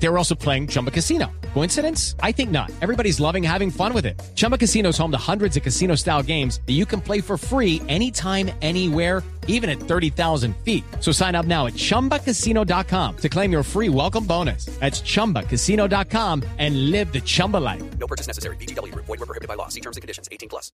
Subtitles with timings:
[0.00, 1.30] They were also playing Chumba Casino.
[1.54, 2.14] Coincidence?
[2.22, 2.70] I think not.
[2.80, 4.20] Everybody's loving having fun with it.
[4.34, 7.36] Chumba Casino is home to hundreds of casino style games that you can play for
[7.36, 10.84] free anytime, anywhere, even at 30,000 feet.
[11.00, 14.66] So sign up now at chumbacasino.com to claim your free welcome bonus.
[14.78, 17.82] That's chumbacasino.com and live the Chumba life.
[17.98, 18.56] No purchase necessary.
[18.56, 18.94] BGW.
[18.94, 19.68] Void were prohibited by law.
[19.68, 20.28] See terms and conditions.
[20.30, 20.70] 18 plus.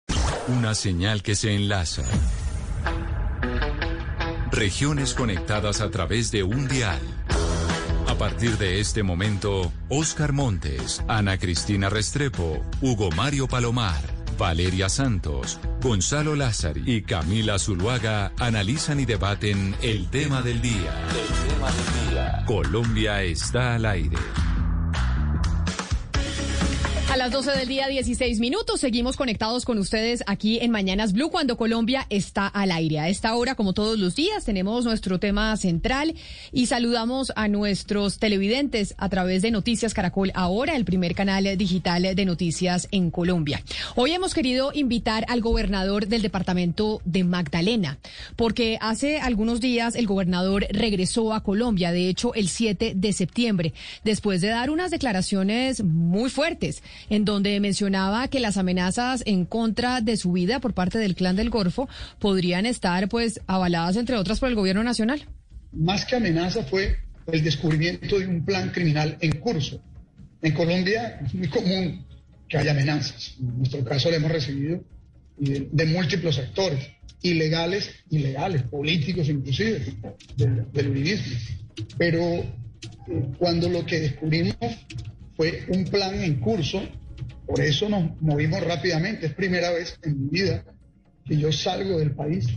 [0.48, 2.02] Una señal que se enlaza.
[4.50, 7.00] Regiones conectadas a través de un dial.
[8.22, 14.00] A partir de este momento, Oscar Montes, Ana Cristina Restrepo, Hugo Mario Palomar,
[14.38, 20.94] Valeria Santos, Gonzalo Lázari y Camila Zuluaga analizan y debaten el tema del día.
[21.08, 22.44] El tema del día.
[22.46, 24.18] Colombia está al aire.
[27.12, 31.28] A las 12 del día, 16 minutos, seguimos conectados con ustedes aquí en Mañanas Blue
[31.28, 33.00] cuando Colombia está al aire.
[33.00, 36.14] A esta hora, como todos los días, tenemos nuestro tema central
[36.52, 42.14] y saludamos a nuestros televidentes a través de Noticias Caracol, ahora el primer canal digital
[42.16, 43.62] de noticias en Colombia.
[43.94, 47.98] Hoy hemos querido invitar al gobernador del departamento de Magdalena,
[48.36, 53.74] porque hace algunos días el gobernador regresó a Colombia, de hecho el 7 de septiembre,
[54.02, 60.00] después de dar unas declaraciones muy fuertes en donde mencionaba que las amenazas en contra
[60.00, 61.86] de su vida por parte del clan del Golfo
[62.18, 65.28] podrían estar pues avaladas entre otras por el gobierno nacional.
[65.72, 66.96] Más que amenaza fue
[67.30, 69.78] el descubrimiento de un plan criminal en curso.
[70.40, 72.02] En Colombia es muy común
[72.48, 73.36] que haya amenazas.
[73.38, 74.82] En nuestro caso lo hemos recibido
[75.36, 79.84] de, de múltiples sectores, ilegales, ilegales, políticos inclusive,
[80.38, 81.36] del, del uribismo.
[81.98, 82.46] Pero eh,
[83.36, 84.56] cuando lo que descubrimos
[85.36, 86.82] fue un plan en curso,
[87.52, 89.26] por eso nos movimos rápidamente.
[89.26, 90.64] Es primera vez en mi vida
[91.26, 92.48] que yo salgo del país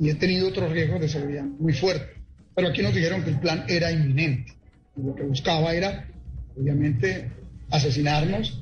[0.00, 2.18] y, he tenido otros riesgos de seguridad muy fuertes.
[2.56, 4.52] Pero aquí nos dijeron que el plan era inminente.
[4.96, 6.08] Y lo que buscaba era,
[6.56, 7.30] obviamente,
[7.70, 8.60] asesinarnos.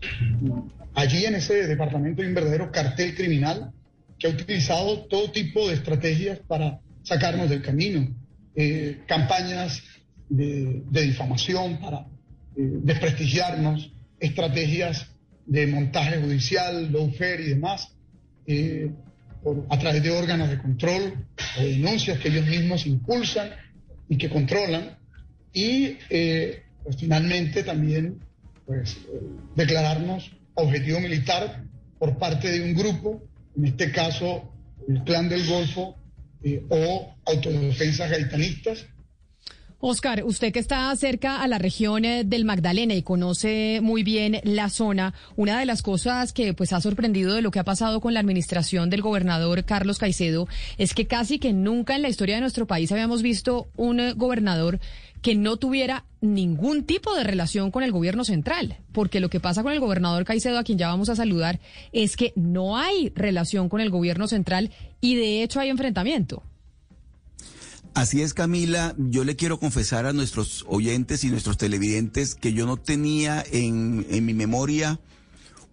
[0.92, 3.72] Allí en ese departamento hay un verdadero cartel criminal
[4.19, 8.06] que ha utilizado todo tipo de estrategias para sacarnos del camino.
[8.54, 9.82] Eh, campañas
[10.28, 15.11] de, de difamación para eh, desprestigiarnos, estrategias
[15.47, 17.88] de montaje judicial, lawfare y demás,
[18.47, 18.91] eh,
[19.42, 21.14] por, a través de órganos de control
[21.58, 23.50] o denuncias que ellos mismos impulsan
[24.08, 24.97] y que controlan,
[25.53, 28.19] y eh, pues, finalmente también
[28.66, 29.20] pues, eh,
[29.56, 31.64] declararnos objetivo militar
[31.98, 33.22] por parte de un grupo,
[33.56, 34.53] en este caso
[34.88, 35.97] el Clan del Golfo
[36.69, 38.86] o autodefensas gaitanistas,
[39.84, 44.41] Oscar, usted que está cerca a la región eh, del Magdalena y conoce muy bien
[44.44, 48.00] la zona, una de las cosas que pues ha sorprendido de lo que ha pasado
[48.00, 50.47] con la administración del gobernador Carlos Caicedo
[50.78, 54.12] es que casi que nunca en la historia de nuestro país habíamos visto un eh,
[54.12, 54.78] gobernador
[55.21, 59.65] que no tuviera ningún tipo de relación con el gobierno central, porque lo que pasa
[59.65, 61.59] con el gobernador Caicedo, a quien ya vamos a saludar,
[61.91, 66.44] es que no hay relación con el gobierno central y de hecho hay enfrentamiento.
[67.94, 68.94] Así es, Camila.
[68.97, 74.06] Yo le quiero confesar a nuestros oyentes y nuestros televidentes que yo no tenía en,
[74.08, 74.98] en, mi memoria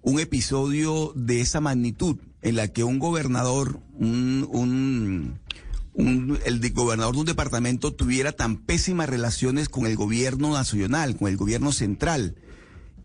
[0.02, 5.40] un episodio de esa magnitud en la que un gobernador, un, un,
[5.94, 11.30] un, el gobernador de un departamento tuviera tan pésimas relaciones con el gobierno nacional, con
[11.30, 12.36] el gobierno central.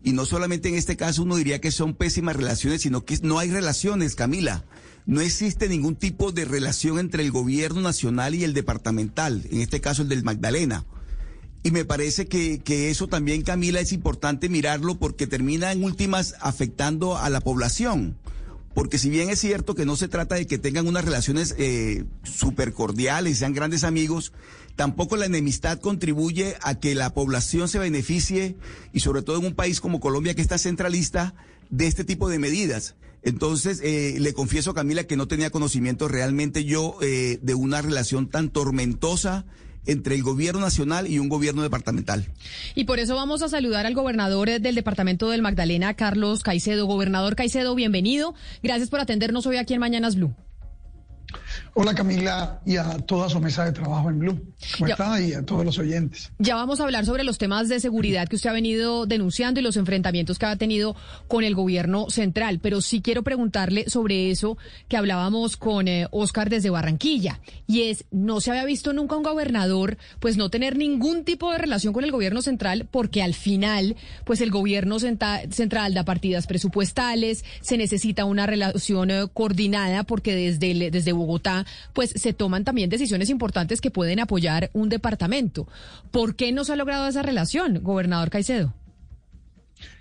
[0.03, 3.39] Y no solamente en este caso uno diría que son pésimas relaciones, sino que no
[3.39, 4.65] hay relaciones, Camila
[5.07, 9.81] no existe ningún tipo de relación entre el gobierno nacional y el departamental, en este
[9.81, 10.85] caso el del Magdalena.
[11.63, 16.35] Y me parece que, que, eso también, Camila, es importante mirarlo porque termina en últimas
[16.41, 18.19] afectando a la población.
[18.75, 22.05] Porque si bien es cierto que no se trata de que tengan unas relaciones eh,
[22.23, 24.33] súper cordiales, sean grandes amigos,
[24.75, 28.57] tampoco la enemistad contribuye a que la población se beneficie,
[28.93, 31.35] y sobre todo en un país como Colombia que está centralista,
[31.71, 32.95] de este tipo de medidas.
[33.25, 38.29] Entonces, eh, le confieso, Camila, que no tenía conocimiento realmente yo eh, de una relación
[38.29, 39.47] tan tormentosa
[39.87, 42.27] entre el gobierno nacional y un gobierno departamental.
[42.75, 46.87] Y por eso vamos a saludar al gobernador del departamento del Magdalena, Carlos Caicedo.
[46.87, 48.35] Gobernador Caicedo, bienvenido.
[48.63, 50.35] Gracias por atendernos hoy aquí en Mañanas Blue.
[51.75, 54.41] Hola Camila y a toda su mesa de trabajo en Blue.
[54.79, 55.21] ¿Cómo Ya- está?
[55.21, 56.33] Y a todos los oyentes.
[56.39, 59.63] Ya vamos a hablar sobre los temas de seguridad que usted ha venido denunciando y
[59.63, 60.95] los enfrentamientos que ha tenido
[61.29, 64.57] con el gobierno central, pero sí quiero preguntarle sobre eso
[64.89, 69.23] que hablábamos con eh, Oscar desde Barranquilla, y es, no se había visto nunca un
[69.23, 73.97] gobernador pues no tener ningún tipo de relación con el gobierno central, porque al final
[74.25, 80.71] pues el gobierno central da partidas presupuestales, se necesita una relación eh, coordinada porque desde,
[80.71, 81.44] el- desde Bogotá
[81.93, 85.69] pues se toman también decisiones importantes que pueden apoyar un departamento.
[86.11, 88.75] ¿Por qué no se ha logrado esa relación, gobernador Caicedo?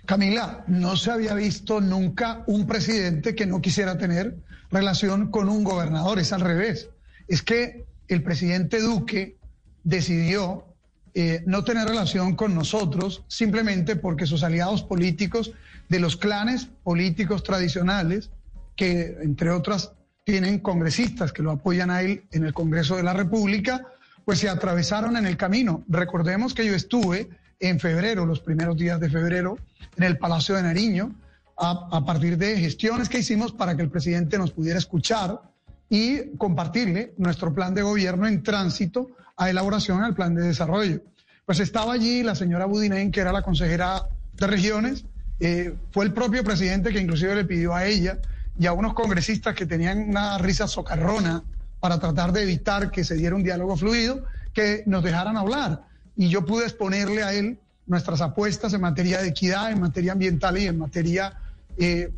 [0.06, 4.36] Camila, no se había visto nunca un presidente que no quisiera tener
[4.70, 6.88] relación con un gobernador, es al revés.
[7.28, 9.38] Es que el presidente Duque
[9.82, 10.66] decidió
[11.14, 15.52] eh, no tener relación con nosotros simplemente porque sus aliados políticos
[15.88, 18.30] de los clanes políticos tradicionales,
[18.76, 19.92] que entre otras
[20.24, 23.86] tienen congresistas que lo apoyan a él en el Congreso de la República,
[24.24, 25.84] pues se atravesaron en el camino.
[25.86, 27.28] Recordemos que yo estuve
[27.60, 29.58] en febrero, los primeros días de febrero,
[29.96, 31.14] en el Palacio de Nariño,
[31.56, 35.40] a, partir de gestiones que hicimos para que el presidente nos pudiera escuchar
[35.88, 41.00] y compartirle nuestro plan de gobierno en tránsito a elaboración al plan de desarrollo.
[41.46, 45.04] Pues estaba allí la señora Budinen, que era la consejera de regiones,
[45.38, 48.18] eh, fue el propio presidente que inclusive le pidió a ella
[48.58, 51.42] y a unos congresistas que tenían una risa socarrona
[51.80, 55.84] para tratar de evitar que se diera un diálogo fluido, que nos dejaran hablar.
[56.16, 60.56] Y yo pude exponerle a él nuestras apuestas en materia de equidad, en materia ambiental
[60.56, 61.34] y en materia
[61.76, 62.10] eh,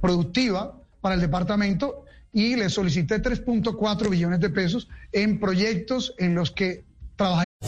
[0.00, 6.50] productiva para el departamento y le solicité 3.4 billones de pesos en proyectos en los
[6.50, 6.84] que
[7.16, 7.45] trabajé.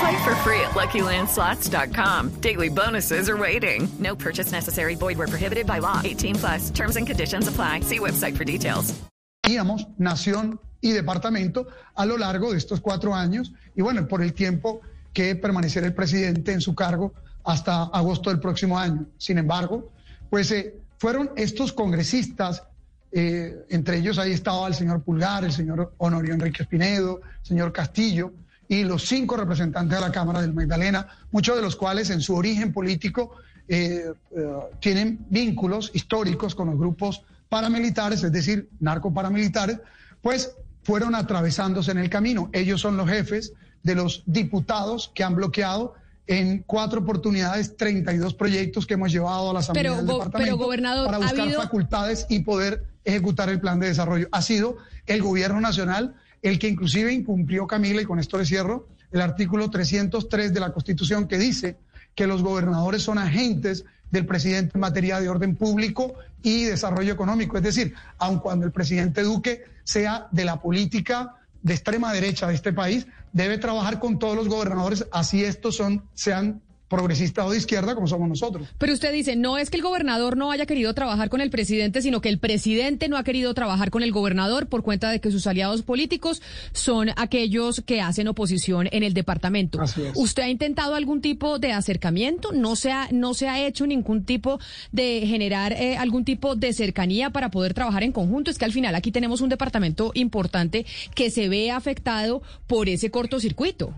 [0.00, 2.40] Play for free at LuckyLandSlots.com.
[2.40, 3.86] Daily bonuses are waiting.
[3.98, 4.94] No purchase necessary.
[4.94, 6.00] Void were prohibited by law.
[6.02, 6.70] 18 plus.
[6.70, 7.80] Terms and conditions apply.
[7.80, 8.94] See website for details.
[9.42, 11.66] teníamos nación y departamento
[11.96, 14.80] a lo largo de estos cuatro años y bueno, por el tiempo
[15.12, 17.12] que permanecerá el presidente en su cargo
[17.44, 19.06] hasta agosto del próximo año.
[19.18, 19.90] Sin embargo,
[20.30, 22.62] pues eh, fueron estos congresistas,
[23.10, 27.72] eh, entre ellos ahí estaba el señor Pulgar, el señor Honorio Enrique Espinedo, el señor
[27.72, 28.32] Castillo
[28.70, 32.36] y los cinco representantes de la Cámara del Magdalena, muchos de los cuales en su
[32.36, 33.32] origen político
[33.66, 34.44] eh, eh,
[34.78, 39.78] tienen vínculos históricos con los grupos paramilitares, es decir, narcoparamilitares,
[40.22, 40.52] pues
[40.84, 42.48] fueron atravesándose en el camino.
[42.52, 43.52] Ellos son los jefes
[43.82, 45.94] de los diputados que han bloqueado
[46.28, 50.64] en cuatro oportunidades 32 proyectos que hemos llevado a la Asamblea Pero, del Departamento pero,
[50.64, 54.28] gobernador, para ¿ha buscar habido- facultades y poder ejecutar el plan de desarrollo.
[54.30, 54.76] Ha sido
[55.06, 59.70] el gobierno nacional el que inclusive incumplió, Camila, y con esto le cierro, el artículo
[59.70, 61.76] 303 de la Constitución que dice
[62.14, 67.56] que los gobernadores son agentes del presidente en materia de orden público y desarrollo económico.
[67.56, 72.54] Es decir, aun cuando el presidente Duque sea de la política de extrema derecha de
[72.54, 77.56] este país, debe trabajar con todos los gobernadores, así estos son, sean progresistas o de
[77.56, 78.68] izquierda, como somos nosotros.
[78.76, 82.02] Pero usted dice, no es que el gobernador no haya querido trabajar con el presidente,
[82.02, 85.30] sino que el presidente no ha querido trabajar con el gobernador por cuenta de que
[85.30, 86.42] sus aliados políticos
[86.72, 89.80] son aquellos que hacen oposición en el departamento.
[89.80, 90.12] Así es.
[90.16, 92.50] ¿Usted ha intentado algún tipo de acercamiento?
[92.52, 94.58] ¿No se ha, no se ha hecho ningún tipo
[94.90, 98.50] de generar eh, algún tipo de cercanía para poder trabajar en conjunto?
[98.50, 100.84] Es que al final aquí tenemos un departamento importante
[101.14, 103.94] que se ve afectado por ese cortocircuito.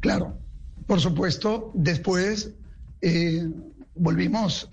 [0.00, 0.38] Claro,
[0.86, 2.50] por supuesto, después
[3.00, 3.48] eh,
[3.94, 4.68] volvimos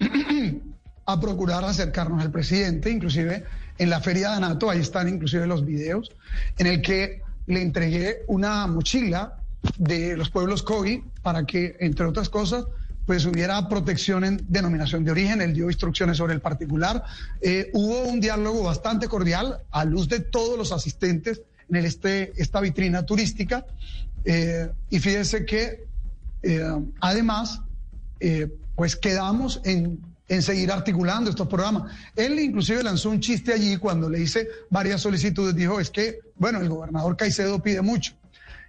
[1.06, 3.44] a procurar acercarnos al presidente, inclusive
[3.78, 6.12] en la feria de Anato, ahí están inclusive los videos,
[6.58, 9.40] en el que le entregué una mochila
[9.78, 12.66] de los pueblos Kogi para que, entre otras cosas,
[13.06, 17.04] pues hubiera protección en denominación de origen, él dio instrucciones sobre el particular.
[17.42, 22.34] Eh, hubo un diálogo bastante cordial a luz de todos los asistentes en el este,
[22.40, 23.66] esta vitrina turística.
[24.26, 25.88] Eh, y fíjese que
[26.44, 26.64] eh,
[27.02, 27.62] además,
[28.20, 31.92] eh, pues quedamos en, en seguir articulando estos programas.
[32.16, 36.60] Él inclusive lanzó un chiste allí cuando le hice varias solicitudes, dijo, es que, bueno,
[36.62, 38.14] el gobernador Caicedo pide mucho.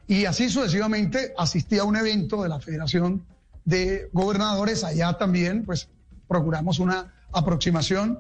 [0.09, 3.25] Y así sucesivamente asistí a un evento de la Federación
[3.65, 5.89] de Gobernadores, allá también, pues
[6.27, 8.19] procuramos una aproximación.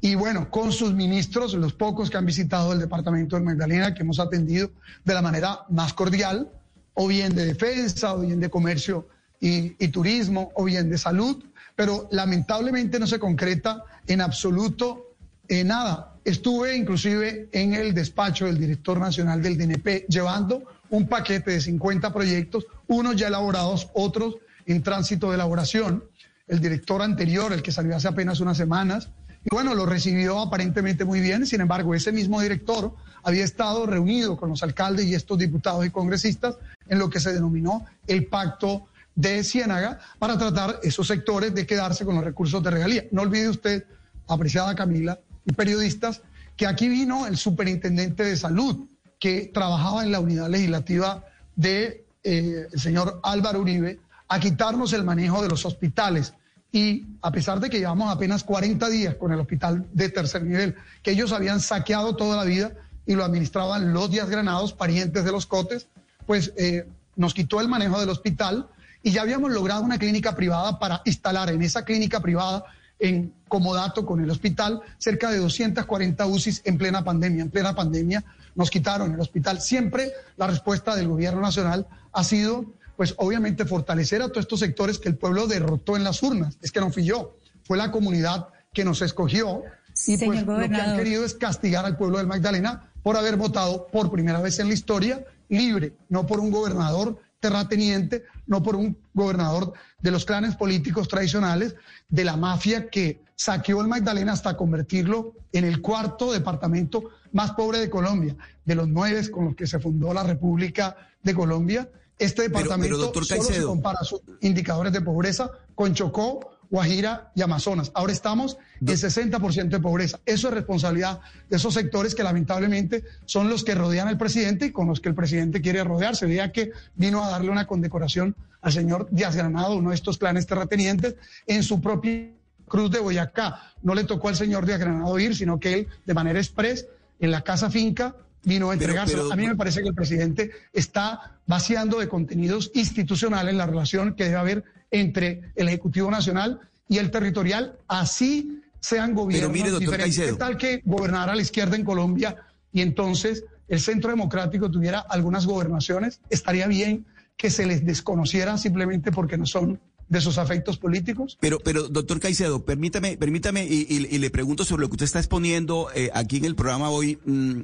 [0.00, 4.02] Y bueno, con sus ministros, los pocos que han visitado el departamento del Magdalena, que
[4.02, 4.70] hemos atendido
[5.04, 6.50] de la manera más cordial,
[6.94, 9.08] o bien de defensa, o bien de comercio
[9.40, 11.44] y, y turismo, o bien de salud,
[11.76, 15.14] pero lamentablemente no se concreta en absoluto
[15.48, 16.14] eh, nada.
[16.24, 22.12] Estuve inclusive en el despacho del director nacional del DNP llevando un paquete de 50
[22.12, 26.04] proyectos, unos ya elaborados, otros en tránsito de elaboración.
[26.46, 29.10] El director anterior, el que salió hace apenas unas semanas,
[29.44, 31.46] y bueno, lo recibió aparentemente muy bien.
[31.46, 35.90] Sin embargo, ese mismo director había estado reunido con los alcaldes y estos diputados y
[35.90, 36.56] congresistas
[36.88, 42.04] en lo que se denominó el pacto de Ciénaga para tratar esos sectores de quedarse
[42.04, 43.04] con los recursos de regalía.
[43.10, 43.84] No olvide usted,
[44.26, 46.22] apreciada Camila y periodistas,
[46.56, 48.86] que aquí vino el superintendente de salud
[49.18, 51.24] que trabajaba en la unidad legislativa
[51.56, 56.34] de eh, el señor Álvaro Uribe a quitarnos el manejo de los hospitales
[56.72, 60.74] y a pesar de que llevamos apenas 40 días con el hospital de tercer nivel,
[61.02, 62.72] que ellos habían saqueado toda la vida
[63.06, 65.86] y lo administraban los días granados, parientes de los cotes,
[66.26, 68.68] pues eh, nos quitó el manejo del hospital
[69.02, 72.64] y ya habíamos logrado una clínica privada para instalar en esa clínica privada
[72.98, 77.42] en comodato con el hospital cerca de 240 UCIs en plena pandemia.
[77.42, 79.60] En plena pandemia nos quitaron el hospital.
[79.60, 82.64] Siempre la respuesta del gobierno nacional ha sido
[82.96, 86.56] pues obviamente fortalecer a todos estos sectores que el pueblo derrotó en las urnas.
[86.62, 89.62] Es que no fui yo, fue la comunidad que nos escogió
[90.06, 93.86] y pues lo que han querido es castigar al pueblo del Magdalena por haber votado
[93.88, 98.96] por primera vez en la historia libre, no por un gobernador terrateniente, no por un
[99.12, 101.76] gobernador de los clanes políticos tradicionales,
[102.08, 107.78] de la mafia que saqueó el Magdalena hasta convertirlo en el cuarto departamento más pobre
[107.78, 111.88] de Colombia, de los nueve con los que se fundó la República de Colombia.
[112.18, 117.90] Este departamento solo se compara sus indicadores de pobreza con Chocó, Guajira y Amazonas.
[117.94, 120.20] Ahora estamos en 60% de pobreza.
[120.26, 124.72] Eso es responsabilidad de esos sectores que lamentablemente son los que rodean al presidente y
[124.72, 126.26] con los que el presidente quiere rodearse.
[126.26, 130.46] Veía que vino a darle una condecoración al señor Díaz Granado, uno de estos clanes
[130.46, 131.16] terratenientes,
[131.46, 132.30] en su propia
[132.66, 133.72] cruz de Boyacá.
[133.82, 136.86] No le tocó al señor Díaz Granado ir, sino que él, de manera express,
[137.20, 139.32] en la casa finca, vino a entregárselo.
[139.32, 144.24] a mí me parece que el presidente está vaciando de contenidos institucionales la relación que
[144.24, 150.16] debe haber entre el Ejecutivo Nacional y el territorial, así sean gobiernos mire, diferentes.
[150.16, 152.36] ¿Qué tal que gobernara la izquierda en Colombia
[152.72, 156.20] y entonces el Centro Democrático tuviera algunas gobernaciones?
[156.30, 161.38] Estaría bien que se les desconociera simplemente porque no son de sus afectos políticos.
[161.40, 165.88] Pero, pero doctor Caicedo, permítame, permítame y, le pregunto sobre lo que usted está exponiendo
[165.92, 167.18] eh, aquí en el programa hoy.
[167.24, 167.62] Mm,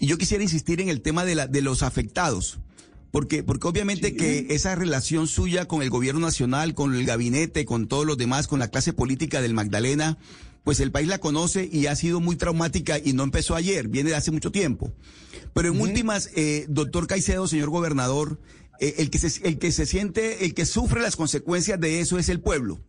[0.00, 2.58] y yo quisiera insistir en el tema de, la, de los afectados.
[3.16, 7.88] Porque, porque obviamente que esa relación suya con el gobierno nacional, con el gabinete, con
[7.88, 10.18] todos los demás, con la clase política del Magdalena,
[10.64, 14.10] pues el país la conoce y ha sido muy traumática y no empezó ayer, viene
[14.10, 14.92] de hace mucho tiempo.
[15.54, 18.38] Pero en últimas, eh, doctor Caicedo, señor gobernador,
[18.80, 22.18] eh, el, que se, el que se siente, el que sufre las consecuencias de eso
[22.18, 22.80] es el pueblo.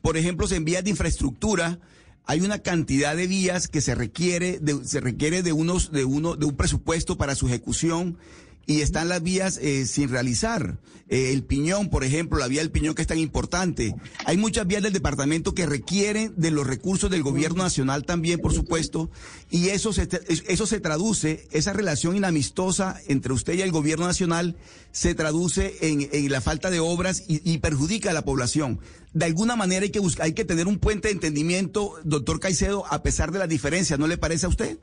[0.00, 1.78] Por ejemplo, en vías de infraestructura,
[2.24, 6.36] hay una cantidad de vías que se requiere de, se requiere de unos de uno
[6.36, 8.16] de un presupuesto para su ejecución
[8.66, 10.78] y están las vías eh, sin realizar.
[11.08, 13.94] Eh, el Piñón, por ejemplo, la vía del Piñón que es tan importante.
[14.24, 18.54] Hay muchas vías del departamento que requieren de los recursos del gobierno nacional también, por
[18.54, 19.10] supuesto,
[19.50, 24.56] y eso se, eso se traduce, esa relación inamistosa entre usted y el gobierno nacional
[24.92, 28.80] se traduce en, en la falta de obras y, y, perjudica a la población.
[29.12, 32.86] De alguna manera hay que buscar, hay que tener un puente de entendimiento, doctor Caicedo,
[32.86, 34.78] a pesar de las diferencias, ¿no le parece a usted?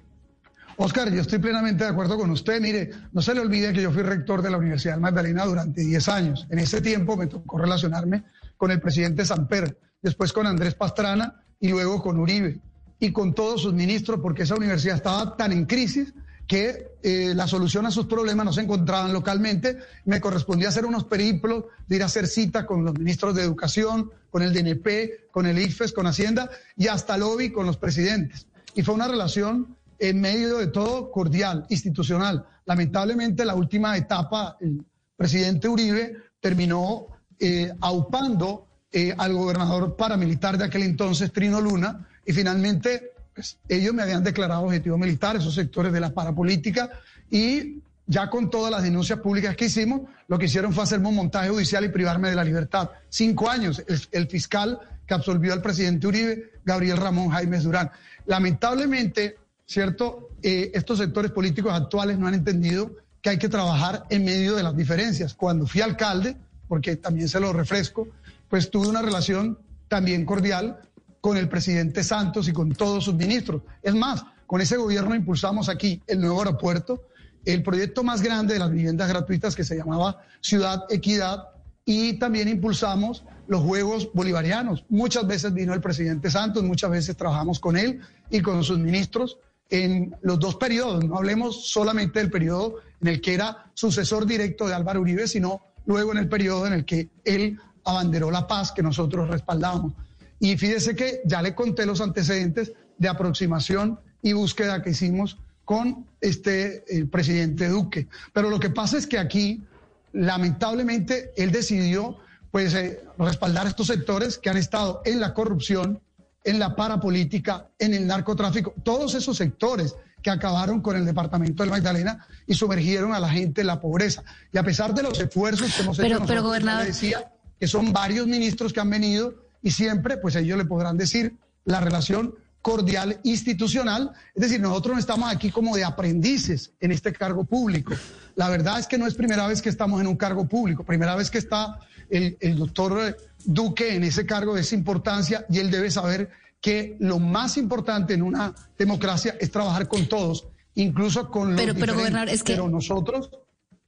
[0.78, 2.62] Oscar, yo estoy plenamente de acuerdo con usted.
[2.62, 5.82] Mire, no se le olvide que yo fui rector de la Universidad de Magdalena durante
[5.82, 6.48] 10 años.
[6.50, 8.24] En ese tiempo me tocó relacionarme
[8.58, 12.60] con el presidente Samper, después con Andrés Pastrana y luego con Uribe
[13.00, 16.14] y con todos sus ministros, porque esa universidad estaba tan en crisis
[16.48, 19.80] que eh, la solución a sus problemas no se encontraban localmente.
[20.06, 24.44] Me correspondía hacer unos periplos, ir a hacer cita con los ministros de Educación, con
[24.44, 28.48] el DNP, con el IFES, con Hacienda y hasta lobby con los presidentes.
[28.76, 32.44] Y fue una relación en medio de todo cordial, institucional.
[32.66, 34.84] Lamentablemente la última etapa, el
[35.16, 37.06] presidente Uribe terminó
[37.40, 43.94] eh, aupando eh, al gobernador paramilitar de aquel entonces, Trino Luna, y finalmente pues, ellos
[43.94, 46.90] me habían declarado objetivo militar, esos sectores de la parapolítica,
[47.30, 51.16] y ya con todas las denuncias públicas que hicimos, lo que hicieron fue hacerme un
[51.16, 52.90] montaje judicial y privarme de la libertad.
[53.08, 57.92] Cinco años, el, el fiscal que absolvió al presidente Uribe, Gabriel Ramón Jaime Durán.
[58.26, 60.30] Lamentablemente, ¿cierto?
[60.44, 64.64] Eh, estos sectores políticos actuales no han entendido que hay que trabajar en medio de
[64.64, 65.34] las diferencias.
[65.34, 66.36] Cuando fui alcalde,
[66.68, 68.08] porque también se lo refresco,
[68.50, 70.80] pues tuve una relación también cordial
[71.22, 73.62] con el presidente Santos y con todos sus ministros.
[73.84, 77.04] Es más, con ese gobierno impulsamos aquí el nuevo aeropuerto,
[77.46, 81.50] el proyecto más grande de las viviendas gratuitas que se llamaba Ciudad Equidad
[81.86, 84.86] y también impulsamos los Juegos Bolivarianos.
[84.90, 89.38] Muchas veces vino el presidente Santos, muchas veces trabajamos con él y con sus ministros
[89.72, 91.04] en los dos periodos.
[91.04, 95.62] No hablemos solamente del periodo en el que era sucesor directo de Álvaro Uribe, sino
[95.86, 99.94] luego en el periodo en el que él abanderó la paz que nosotros respaldamos.
[100.40, 106.06] Y fíjese que ya le conté los antecedentes de aproximación y búsqueda que hicimos con
[106.20, 108.08] este el presidente Duque.
[108.34, 109.64] Pero lo que pasa es que aquí,
[110.12, 112.18] lamentablemente, él decidió
[112.52, 116.02] pues eh, respaldar estos sectores que han estado en la corrupción,
[116.44, 121.72] en la parapolítica, en el narcotráfico, todos esos sectores que acabaron con el departamento del
[121.72, 124.24] Magdalena y sumergieron a la gente en la pobreza.
[124.52, 126.86] Y a pesar de los esfuerzos que hemos hecho, pero, pero gobernador...
[126.86, 131.36] decía que son varios ministros que han venido y siempre, pues ellos le podrán decir
[131.66, 134.12] la relación cordial institucional.
[134.36, 137.94] Es decir, nosotros no estamos aquí como de aprendices en este cargo público.
[138.36, 141.16] La verdad es que no es primera vez que estamos en un cargo público, primera
[141.16, 141.80] vez que está
[142.12, 146.96] el, el doctor Duque en ese cargo de esa importancia y él debe saber que
[147.00, 151.96] lo más importante en una democracia es trabajar con todos, incluso con los pero, pero,
[151.96, 153.32] gobernador, es que pero nosotros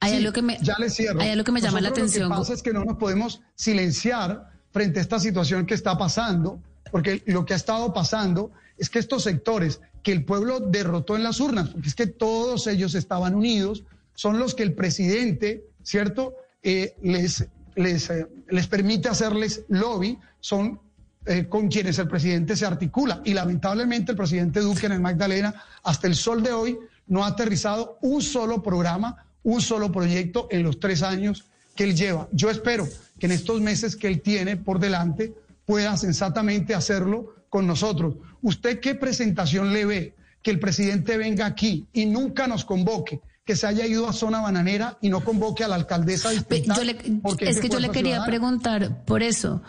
[0.00, 1.20] hay algo que me, ya le cierro.
[1.20, 2.28] Hay algo que me llama la Nosotros atención.
[2.28, 5.96] Lo que pasa es que no nos podemos silenciar frente a esta situación que está
[5.96, 11.16] pasando, porque lo que ha estado pasando es que estos sectores que el pueblo derrotó
[11.16, 15.64] en las urnas, porque es que todos ellos estaban unidos, son los que el presidente,
[15.82, 20.80] ¿cierto?, eh, les, les, eh, les permite hacerles lobby, son
[21.26, 23.22] eh, con quienes el presidente se articula.
[23.24, 27.28] Y lamentablemente el presidente Duque en el Magdalena, hasta el sol de hoy, no ha
[27.28, 32.28] aterrizado un solo programa, un solo proyecto en los tres años que él lleva.
[32.32, 32.86] Yo espero
[33.18, 35.32] que en estos meses que él tiene por delante
[35.64, 38.16] pueda sensatamente hacerlo con nosotros.
[38.42, 40.14] ¿Usted qué presentación le ve?
[40.42, 44.40] Que el presidente venga aquí y nunca nos convoque, que se haya ido a zona
[44.40, 46.30] bananera y no convoque a la alcaldesa.
[46.30, 46.32] a
[46.84, 48.26] le- porque es que yo le quería Ciudadana.
[48.26, 49.62] preguntar por eso.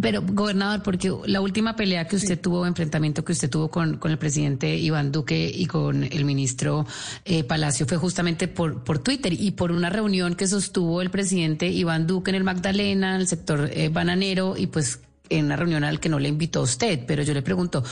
[0.00, 4.12] Pero, gobernador, porque la última pelea que usted tuvo, enfrentamiento que usted tuvo con, con
[4.12, 6.86] el presidente Iván Duque y con el ministro
[7.24, 11.66] eh, Palacio fue justamente por, por Twitter y por una reunión que sostuvo el presidente
[11.66, 15.84] Iván Duque en el Magdalena, en el sector eh, bananero, y pues en una reunión
[15.84, 17.82] al que no le invitó a usted, pero yo le pregunto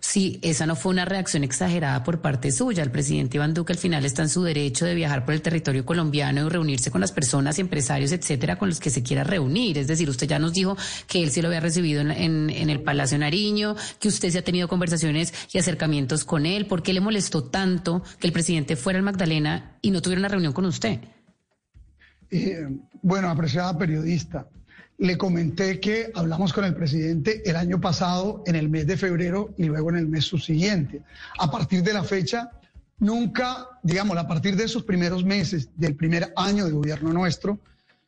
[0.00, 2.82] si esa no fue una reacción exagerada por parte suya.
[2.82, 5.84] El presidente Iván Duque al final está en su derecho de viajar por el territorio
[5.84, 9.78] colombiano y reunirse con las personas, empresarios, etcétera, con los que se quiera reunir.
[9.78, 10.76] Es decir, usted ya nos dijo
[11.06, 14.38] que él sí lo había recibido en, en- en el Palacio Nariño, que usted sí
[14.38, 16.66] ha tenido conversaciones y acercamientos con él.
[16.66, 20.28] ¿Por qué le molestó tanto que el presidente fuera al Magdalena y no tuviera una
[20.28, 21.00] reunión con usted?
[22.30, 22.66] Eh,
[23.02, 24.48] bueno, apreciada periodista,
[24.98, 29.54] le comenté que hablamos con el presidente el año pasado, en el mes de febrero
[29.58, 31.02] y luego en el mes subsiguiente.
[31.38, 32.50] A partir de la fecha,
[32.98, 37.58] nunca, digamos, a partir de esos primeros meses del primer año de gobierno nuestro,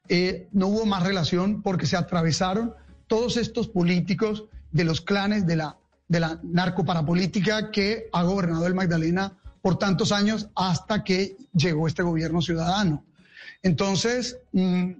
[0.08, 2.72] eh, no hubo más relación porque se atravesaron
[3.06, 5.76] todos estos políticos de los clanes de la,
[6.08, 12.02] de la narcoparapolítica que ha gobernado el Magdalena por tantos años hasta que llegó este
[12.02, 13.04] gobierno ciudadano.
[13.62, 14.92] Entonces, mm,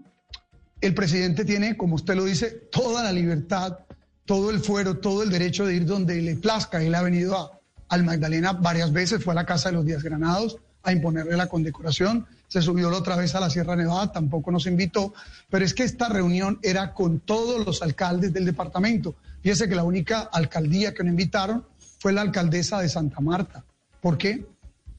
[0.80, 3.78] el presidente tiene, como usted lo dice, toda la libertad,
[4.24, 6.82] todo el fuero, todo el derecho de ir donde le plazca.
[6.82, 7.50] Él ha venido a-
[7.88, 11.48] al Magdalena varias veces, fue a la Casa de los Díaz Granados a imponerle la
[11.48, 15.12] condecoración, se subió la otra vez a la Sierra Nevada, tampoco nos invitó,
[15.50, 19.16] pero es que esta reunión era con todos los alcaldes del departamento.
[19.42, 21.64] Fíjese que la única alcaldía que no invitaron
[21.98, 23.64] fue la alcaldesa de Santa Marta.
[24.00, 24.46] ¿Por qué?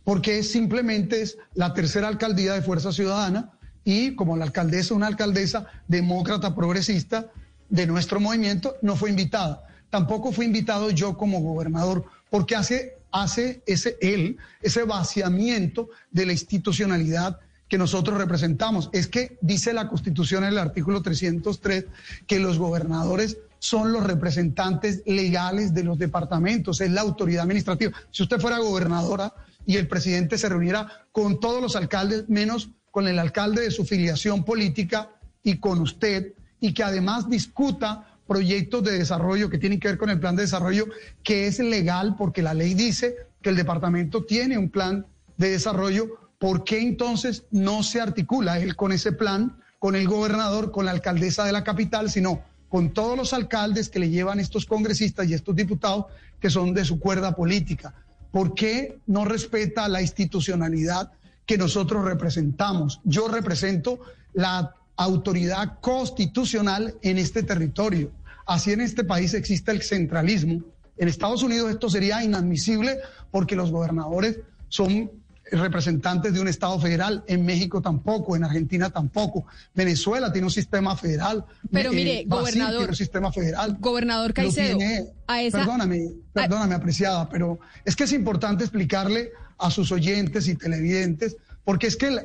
[0.05, 3.51] porque simplemente es la tercera alcaldía de Fuerza Ciudadana
[3.89, 7.31] y como la alcaldesa, una alcaldesa demócrata progresista
[7.69, 9.63] de nuestro movimiento, no fue invitada.
[9.89, 16.33] Tampoco fue invitado yo como gobernador, porque hace, hace ese, él, ese vaciamiento de la
[16.33, 18.91] institucionalidad que nosotros representamos.
[18.93, 21.85] Es que dice la Constitución en el artículo 303
[22.27, 27.91] que los gobernadores son los representantes legales de los departamentos, es la autoridad administrativa.
[28.11, 29.33] Si usted fuera gobernadora
[29.65, 33.85] y el presidente se reuniera con todos los alcaldes, menos con el alcalde de su
[33.85, 35.09] filiación política
[35.43, 40.09] y con usted, y que además discuta proyectos de desarrollo que tienen que ver con
[40.09, 40.85] el plan de desarrollo,
[41.23, 45.05] que es legal porque la ley dice que el departamento tiene un plan
[45.37, 50.71] de desarrollo, ¿por qué entonces no se articula él con ese plan, con el gobernador,
[50.71, 54.65] con la alcaldesa de la capital, sino con todos los alcaldes que le llevan estos
[54.65, 56.05] congresistas y estos diputados
[56.39, 57.95] que son de su cuerda política?
[58.31, 61.11] ¿Por qué no respeta la institucionalidad
[61.49, 63.01] que nosotros representamos?
[63.03, 63.99] Yo represento
[64.33, 68.11] la autoridad constitucional en este territorio.
[68.45, 70.63] Así en este país existe el centralismo.
[70.95, 72.99] En Estados Unidos esto sería inadmisible
[73.31, 75.09] porque los gobernadores son
[75.51, 80.95] representantes de un Estado federal, en México tampoco, en Argentina tampoco, Venezuela tiene un sistema
[80.95, 81.45] federal.
[81.71, 83.77] Pero eh, mire, gobernador- tiene un sistema federal.
[83.79, 89.69] Gobernador Caicedo, tiene- a esa- Perdóname, perdóname, apreciada, pero es que es importante explicarle a
[89.71, 92.17] sus oyentes y televidentes, porque es que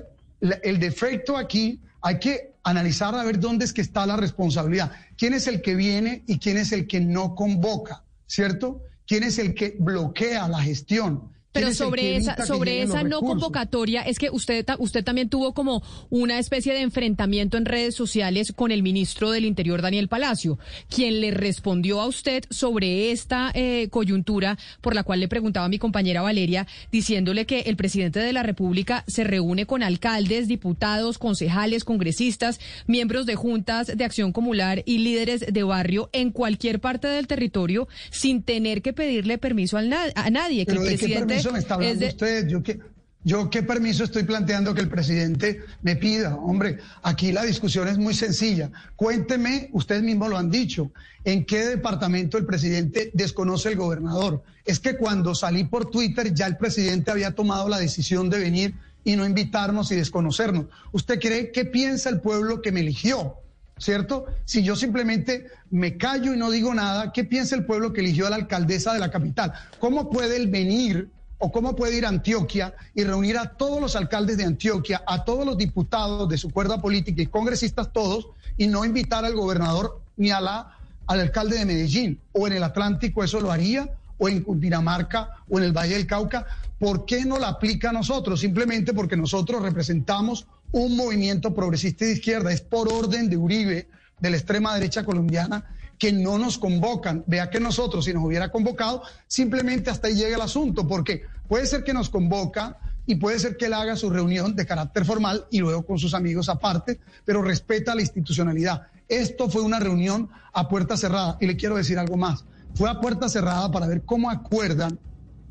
[0.63, 4.93] el defecto aquí hay que analizar a ver dónde es que está la responsabilidad.
[5.19, 8.05] ¿Quién es el que viene y quién es el que no convoca?
[8.27, 8.83] ¿Cierto?
[9.07, 11.31] ¿Quién es el que bloquea la gestión?
[11.55, 15.85] ¿Quién Pero sobre esa, sobre esa no convocatoria, es que usted, usted también tuvo como
[16.11, 21.21] una especie de enfrentamiento en redes sociales con el ministro del Interior, Daniel Palacio, quien
[21.21, 25.79] le respondió a usted sobre esta eh, coyuntura por la cual le preguntaba a mi
[25.79, 31.85] compañera Valeria, diciéndole que el presidente de la República se reúne con alcaldes, diputados, concejales,
[31.85, 37.29] congresistas, miembros de juntas de acción comunal y líderes de barrio en cualquier parte del
[37.29, 40.67] territorio sin tener que pedirle permiso al na- a nadie.
[40.67, 42.48] Que el ¿de qué presidente permiso me está hablando es de- usted?
[42.48, 42.80] Yo qué,
[43.24, 46.35] yo qué permiso estoy planteando que el presidente me pida.
[46.37, 48.70] Hombre, aquí la discusión es muy sencilla.
[48.96, 50.90] Cuénteme, ustedes mismos lo han dicho,
[51.24, 54.42] ¿en qué departamento el presidente desconoce el gobernador?
[54.64, 58.74] Es que cuando salí por Twitter ya el presidente había tomado la decisión de venir
[59.04, 60.66] y no invitarnos y desconocernos.
[60.92, 63.37] ¿Usted cree qué piensa el pueblo que me eligió?
[63.76, 64.26] ¿cierto?
[64.44, 68.26] Si yo simplemente me callo y no digo nada, ¿qué piensa el pueblo que eligió
[68.26, 69.52] a la alcaldesa de la capital?
[69.80, 71.09] ¿Cómo puede él venir
[71.44, 75.24] o cómo puede ir a Antioquia y reunir a todos los alcaldes de Antioquia, a
[75.24, 80.00] todos los diputados de su cuerda política y congresistas todos y no invitar al gobernador
[80.16, 82.18] ni a la, al alcalde de Medellín?
[82.33, 83.90] ¿O en el Atlántico eso lo haría?
[84.16, 86.46] ¿O en Cundinamarca o en el Valle del Cauca?
[86.78, 88.40] ¿Por qué no la aplica a nosotros?
[88.40, 92.52] Simplemente porque nosotros representamos un movimiento progresista de izquierda.
[92.52, 95.66] Es por orden de Uribe, de la extrema derecha colombiana,
[95.98, 97.24] que no nos convocan.
[97.26, 101.66] Vea que nosotros, si nos hubiera convocado, simplemente hasta ahí llega el asunto, porque puede
[101.66, 105.46] ser que nos convoca y puede ser que él haga su reunión de carácter formal
[105.50, 108.88] y luego con sus amigos aparte, pero respeta la institucionalidad.
[109.09, 112.44] Esto fue una reunión a puerta cerrada y le quiero decir algo más.
[112.74, 114.98] Fue a puerta cerrada para ver cómo acuerdan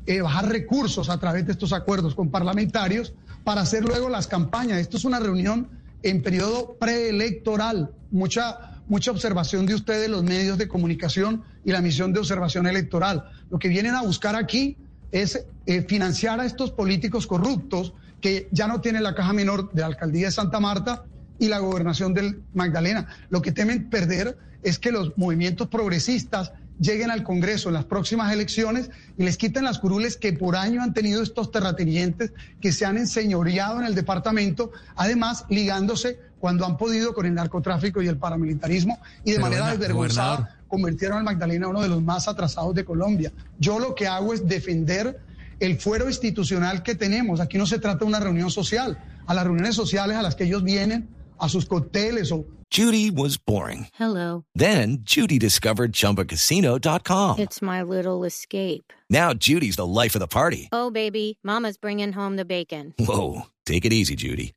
[0.06, 4.78] eh, bajar recursos a través de estos acuerdos con parlamentarios para hacer luego las campañas.
[4.78, 5.68] Esto es una reunión
[6.02, 7.90] en periodo preelectoral.
[8.10, 13.24] Mucha, mucha observación de ustedes, los medios de comunicación y la misión de observación electoral.
[13.50, 14.76] Lo que vienen a buscar aquí
[15.12, 19.82] es eh, financiar a estos políticos corruptos que ya no tienen la caja menor de
[19.82, 21.04] la alcaldía de Santa Marta
[21.38, 23.06] y la gobernación del Magdalena.
[23.28, 28.32] Lo que temen perder es que los movimientos progresistas lleguen al Congreso en las próximas
[28.32, 32.84] elecciones y les quiten las curules que por año han tenido estos terratenientes que se
[32.84, 38.18] han enseñoreado en el departamento, además ligándose cuando han podido con el narcotráfico y el
[38.18, 40.68] paramilitarismo y de Pero, manera desvergonzada gobernador.
[40.68, 43.32] convirtieron al Magdalena en uno de los más atrasados de Colombia.
[43.58, 45.18] Yo lo que hago es defender
[45.58, 47.40] el fuero institucional que tenemos.
[47.40, 48.98] Aquí no se trata de una reunión social.
[49.26, 53.38] A las reuniones sociales a las que ellos vienen, a sus cócteles o Judy was
[53.42, 53.86] boring.
[53.98, 54.44] Hello.
[54.54, 57.38] Then Judy discovered ChumbaCasino.com.
[57.38, 58.92] It's my little escape.
[59.08, 60.68] Now Judy's the life of the party.
[60.72, 62.92] Oh, baby, Mama's bringing home the bacon.
[62.98, 64.52] Whoa, take it easy, Judy.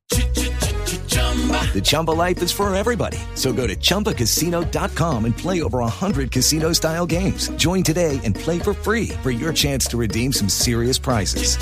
[1.74, 3.20] The Chumba life is for everybody.
[3.36, 7.50] So go to ChumbaCasino.com and play over 100 casino style games.
[7.58, 11.58] Join today and play for free for your chance to redeem some serious prizes.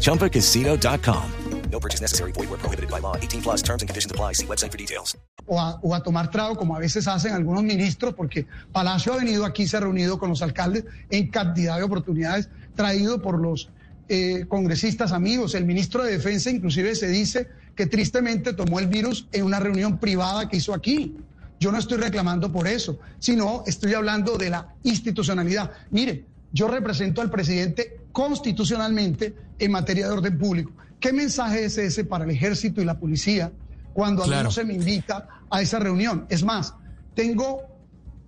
[0.00, 1.32] ChumbaCasino.com.
[1.70, 2.32] No purchase necessary.
[2.32, 3.16] Void where prohibited by law.
[3.16, 4.32] 18 plus terms and conditions apply.
[4.32, 5.16] See website for details.
[5.46, 9.16] o a, o a tomar trago, como a veces hacen algunos ministros, porque Palacio ha
[9.16, 13.68] venido aquí, se ha reunido con los alcaldes en cantidad de oportunidades, traído por los
[14.08, 15.54] eh, congresistas amigos.
[15.54, 17.48] El ministro de Defensa inclusive se dice
[17.80, 21.16] que tristemente tomó el virus en una reunión privada que hizo aquí.
[21.58, 25.70] Yo no estoy reclamando por eso, sino estoy hablando de la institucionalidad.
[25.90, 30.72] Mire, yo represento al presidente constitucionalmente en materia de orden público.
[31.00, 33.50] ¿Qué mensaje es ese para el ejército y la policía
[33.94, 36.26] cuando a mí no se me invita a esa reunión?
[36.28, 36.74] Es más,
[37.14, 37.62] tengo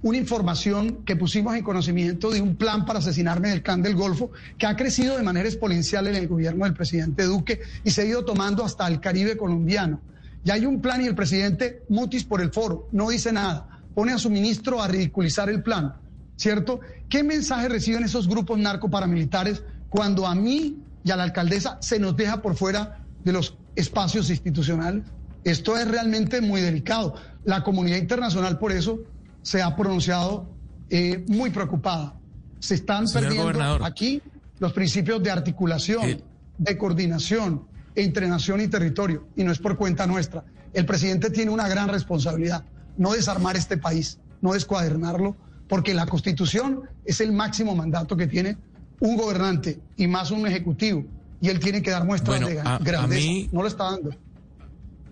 [0.03, 4.33] una información que pusimos en conocimiento de un plan para asesinarme del clan del Golfo
[4.59, 8.05] que ha crecido de manera exponencial en el gobierno del presidente Duque y se ha
[8.05, 10.01] ido tomando hasta el Caribe colombiano.
[10.45, 14.13] Ya hay un plan y el presidente mutis por el foro, no dice nada, pone
[14.13, 15.95] a su ministro a ridiculizar el plan,
[16.37, 16.81] ¿cierto?
[17.09, 22.17] ¿Qué mensaje reciben esos grupos narcoparamilitares cuando a mí y a la alcaldesa se nos
[22.17, 25.05] deja por fuera de los espacios institucionales?
[25.45, 27.15] Esto es realmente muy delicado.
[27.45, 29.01] La comunidad internacional por eso
[29.43, 30.49] se ha pronunciado
[30.91, 32.15] eh, muy preocupada.
[32.61, 33.83] Se están Señor perdiendo gobernador.
[33.85, 34.21] aquí
[34.59, 36.21] los principios de articulación, Eh.
[36.59, 37.63] de coordinación
[37.95, 40.45] entre nación y territorio, y no es por cuenta nuestra.
[40.73, 42.65] El presidente tiene una gran responsabilidad,
[42.97, 45.37] no desarmar este país, no descuadernarlo,
[45.69, 48.57] porque la constitución es el máximo mandato que tiene
[49.01, 51.05] un gobernante y más un ejecutivo.
[51.41, 54.11] y él tiene que dar muestras Bueno, de a- a mí- No lo está dando.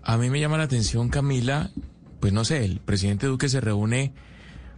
[0.01, 1.71] A mí me llama la atención, Camila,
[2.21, 4.13] pues no sé, el presidente Duque se reúne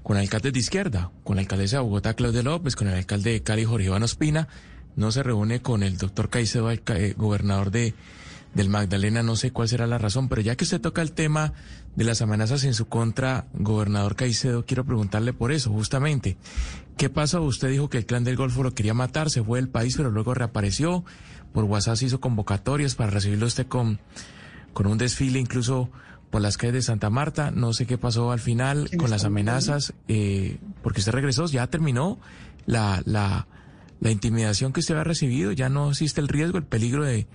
[0.01, 3.43] con alcaldes de izquierda, con la alcaldesa de Bogotá, Claudia López, con el alcalde de
[3.43, 4.47] Cali, Jorge Iván Ospina,
[4.95, 7.93] no se reúne con el doctor Caicedo, alca- eh, gobernador de
[8.53, 11.53] del Magdalena, no sé cuál será la razón, pero ya que usted toca el tema
[11.95, 16.37] de las amenazas en su contra, gobernador Caicedo, quiero preguntarle por eso, justamente.
[16.95, 17.41] ¿Qué pasó?
[17.41, 20.11] Usted dijo que el clan del Golfo lo quería matar, se fue del país, pero
[20.11, 21.03] luego reapareció.
[21.51, 23.99] Por WhatsApp hizo convocatorias para recibirlo usted con,
[24.73, 25.89] con un desfile incluso
[26.33, 27.51] por las calles de Santa Marta.
[27.51, 32.17] No sé qué pasó al final con las amenazas, eh, porque usted regresó, ya terminó
[32.65, 33.45] la, la,
[34.01, 37.27] la intimidación que usted había recibido, ya no existe el riesgo, el peligro de,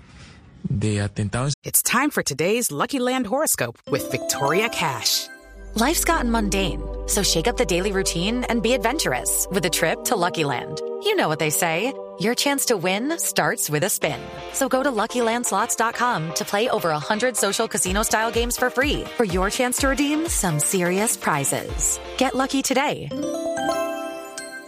[0.65, 1.49] de atentado.
[1.63, 5.29] It's time for today's Lucky Land horoscope with Victoria Cash.
[5.77, 10.03] Life's gotten mundane, so shake up the daily routine and be adventurous with a trip
[10.07, 10.83] to Lucky Land.
[11.05, 11.93] You know what they say.
[12.21, 14.19] Your chance to win starts with a spin.
[14.53, 19.51] So go to LuckyLandSlots.com to play over 100 social casino-style games for free for your
[19.51, 22.01] chance to redeem some serious prizes.
[22.17, 23.09] Get lucky today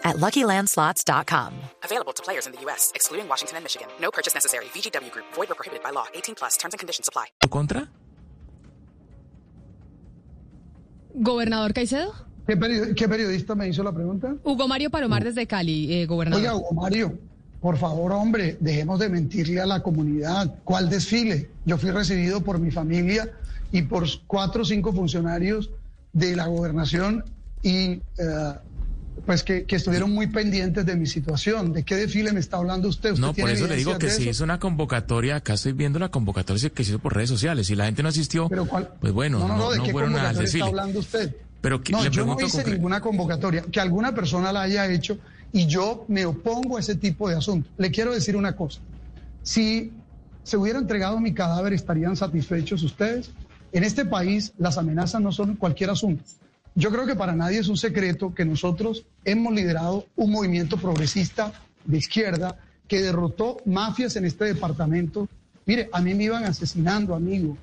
[0.05, 1.55] at LuckyLandSlots.com.
[1.83, 3.89] Available to players in the U.S., excluding Washington and Michigan.
[4.01, 4.67] No purchase necessary.
[4.67, 6.07] VGW Group, void were prohibited by law.
[6.15, 7.27] 18 plus terms and conditions apply.
[7.51, 7.89] contra?
[11.15, 12.15] ¿Gobernador Caicedo?
[12.47, 14.37] ¿Qué, peri- qué periodista me hizo la pregunta?
[14.45, 16.41] Hugo Mario Palomar desde Cali, eh, gobernador.
[16.41, 17.19] Oiga, Hugo Mario,
[17.61, 20.55] por favor, hombre, dejemos de mentirle a la comunidad.
[20.65, 21.51] ¿Cuál desfile?
[21.67, 23.31] Yo fui recibido por mi familia
[23.73, 25.71] y por cuatro o cinco funcionarios
[26.13, 27.25] de la gobernación
[27.63, 28.01] y eh,
[29.27, 31.73] pues que, que estuvieron muy pendientes de mi situación.
[31.75, 33.11] ¿De qué desfile me está hablando usted?
[33.13, 36.09] ¿Usted No, por eso le digo que si hizo una convocatoria, acá estoy viendo la
[36.09, 37.67] convocatoria que se hizo por redes sociales.
[37.67, 38.49] Si la gente no asistió,
[39.01, 40.65] pues bueno, No, no, no, ¿de no qué fueron al convocatoria está desfile.
[40.65, 41.37] hablando usted?
[41.61, 43.63] Pero que- no, le yo no hice ninguna convocatoria.
[43.71, 45.19] Que alguna persona la haya hecho
[45.53, 47.73] y yo me opongo a ese tipo de asuntos.
[47.77, 48.81] Le quiero decir una cosa.
[49.43, 49.93] Si
[50.43, 53.31] se hubiera entregado mi cadáver, ¿estarían satisfechos ustedes?
[53.73, 56.23] En este país las amenazas no son cualquier asunto.
[56.75, 61.53] Yo creo que para nadie es un secreto que nosotros hemos liderado un movimiento progresista
[61.85, 65.29] de izquierda que derrotó mafias en este departamento.
[65.67, 67.57] Mire, a mí me iban asesinando, amigo,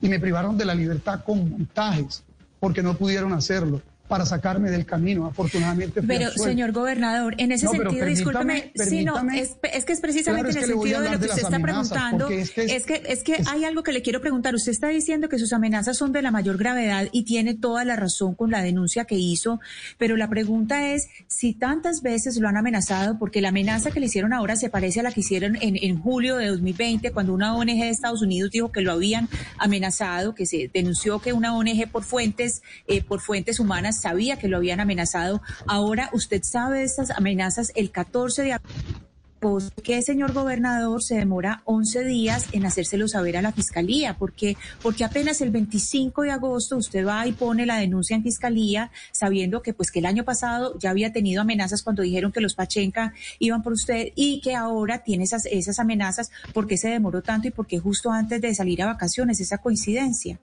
[0.00, 2.22] y me privaron de la libertad con montajes
[2.60, 5.24] porque no pudieron hacerlo para sacarme del camino.
[5.26, 9.40] Afortunadamente Pero, señor gobernador, en ese No, sentido, discúlpeme, sí, no, permítame.
[9.40, 11.58] es, es que es precisamente Claro, es en el sentido de lo que usted está
[11.60, 12.18] preguntando.
[12.26, 14.54] porque es que es- es que, es que hay algo que le quiero preguntar.
[14.54, 17.96] Usted está diciendo que sus amenazas son de la mayor gravedad y tiene toda la
[17.96, 19.60] razón con la denuncia que hizo,
[19.96, 24.06] pero la pregunta es si tantas veces lo han amenazado, porque la amenaza que le
[24.06, 27.54] hicieron ahora se parece a la que hicieron en, en julio de 2020, cuando una
[27.56, 31.88] ONG de Estados Unidos dijo que lo habían amenazado, que se denunció que una ONG
[31.90, 35.42] por fuentes, eh, por fuentes humanas sabía que lo habían amenazado.
[35.66, 39.02] Ahora usted sabe de estas amenazas el 14 de agosto.
[39.42, 44.16] ¿Por qué, señor gobernador, se demora 11 días en hacérselo saber a la fiscalía?
[44.16, 48.92] Porque, porque apenas el 25 de agosto usted va y pone la denuncia en fiscalía,
[49.10, 52.54] sabiendo que pues que el año pasado ya había tenido amenazas cuando dijeron que los
[52.54, 56.30] Pachenca iban por usted y que ahora tiene esas, esas amenazas.
[56.54, 59.58] ¿Por qué se demoró tanto y por qué justo antes de salir a vacaciones esa
[59.58, 60.38] coincidencia?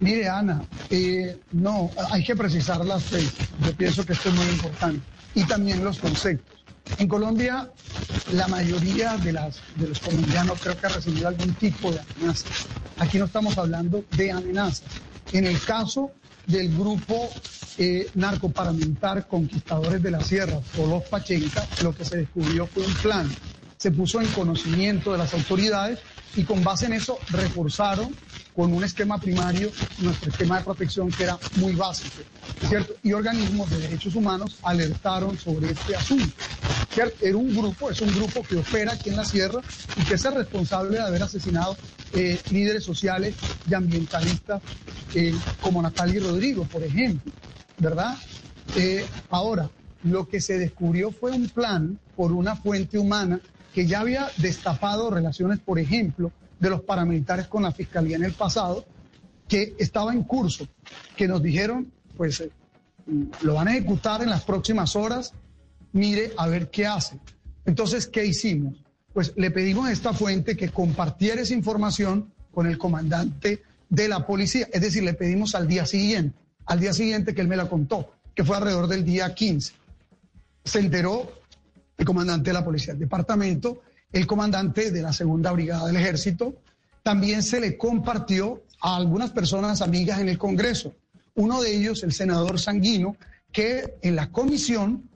[0.00, 3.34] Mire, Ana, eh, no, hay que precisar las fechas.
[3.62, 5.00] Yo pienso que esto es muy importante.
[5.34, 6.64] Y también los conceptos.
[6.98, 7.70] En Colombia,
[8.32, 12.46] la mayoría de, los colombianos creo que ha recibido algún tipo de amenaza.
[12.98, 14.82] Aquí no estamos hablando de amenazas.
[15.32, 16.10] En el caso
[16.46, 17.28] del grupo
[17.78, 18.08] eh,
[19.28, 23.30] Conquistadores de la Sierra, los Pachenca, lo que se descubrió fue un plan.
[23.76, 25.98] Se puso en conocimiento de las autoridades
[26.36, 28.14] y con base en eso reforzaron
[28.54, 32.22] con un esquema primario nuestro esquema de protección que era muy básico,
[32.68, 32.94] ¿cierto?
[33.02, 36.32] Y organismos de derechos humanos alertaron sobre este asunto,
[36.92, 37.16] ¿cierto?
[37.20, 39.60] Era un grupo, es un grupo que opera aquí en la sierra
[39.96, 41.76] y que es el responsable de haber asesinado
[42.12, 43.34] eh, líderes sociales
[43.68, 44.60] y ambientalistas
[45.14, 47.32] eh, como Natalia Rodrigo, por ejemplo,
[47.78, 48.16] ¿verdad?
[48.76, 49.68] Eh, ahora,
[50.02, 53.40] lo que se descubrió fue un plan por una fuente humana
[53.74, 58.34] que ya había destapado relaciones, por ejemplo, de los paramilitares con la fiscalía en el
[58.34, 58.84] pasado,
[59.48, 60.68] que estaba en curso,
[61.16, 62.50] que nos dijeron, pues eh,
[63.42, 65.32] lo van a ejecutar en las próximas horas,
[65.92, 67.18] mire a ver qué hace.
[67.64, 68.84] Entonces, ¿qué hicimos?
[69.12, 74.24] Pues le pedimos a esta fuente que compartiera esa información con el comandante de la
[74.24, 77.68] policía, es decir, le pedimos al día siguiente, al día siguiente que él me la
[77.68, 79.72] contó, que fue alrededor del día 15.
[80.64, 81.32] Se enteró
[81.96, 86.54] el comandante de la policía del departamento, el comandante de la segunda brigada del ejército,
[87.02, 90.94] también se le compartió a algunas personas amigas en el Congreso.
[91.34, 93.16] Uno de ellos, el senador Sanguino,
[93.52, 95.08] que en la comisión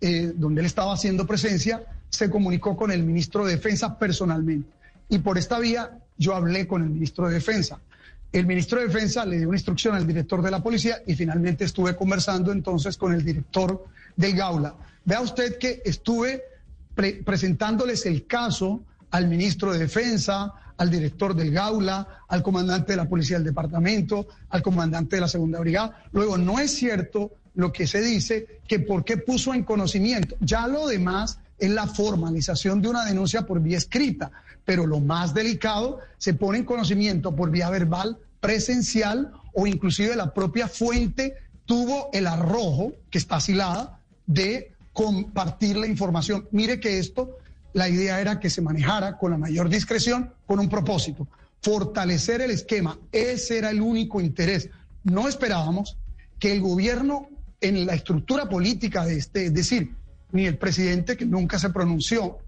[0.00, 4.70] eh, donde él estaba haciendo presencia, se comunicó con el ministro de Defensa personalmente.
[5.08, 7.80] Y por esta vía yo hablé con el ministro de Defensa.
[8.32, 11.64] El ministro de Defensa le dio una instrucción al director de la policía y finalmente
[11.64, 13.84] estuve conversando entonces con el director
[14.16, 14.74] del Gaula.
[15.04, 16.42] Vea usted que estuve
[17.24, 23.08] presentándoles el caso al ministro de Defensa, al director del Gaula, al comandante de la
[23.08, 26.04] Policía del Departamento, al comandante de la Segunda Brigada.
[26.12, 30.36] Luego, no es cierto lo que se dice que por qué puso en conocimiento.
[30.40, 34.30] Ya lo demás es la formalización de una denuncia por vía escrita,
[34.64, 40.32] pero lo más delicado se pone en conocimiento por vía verbal, presencial o inclusive la
[40.32, 41.34] propia fuente
[41.66, 46.48] tuvo el arrojo, que está asilada, de compartir la información.
[46.50, 47.38] Mire que esto,
[47.72, 51.28] la idea era que se manejara con la mayor discreción, con un propósito,
[51.62, 52.98] fortalecer el esquema.
[53.12, 54.70] Ese era el único interés.
[55.04, 55.96] No esperábamos
[56.38, 57.28] que el gobierno
[57.60, 59.94] en la estructura política de este, es decir,
[60.32, 62.38] ni el presidente que nunca se pronunció,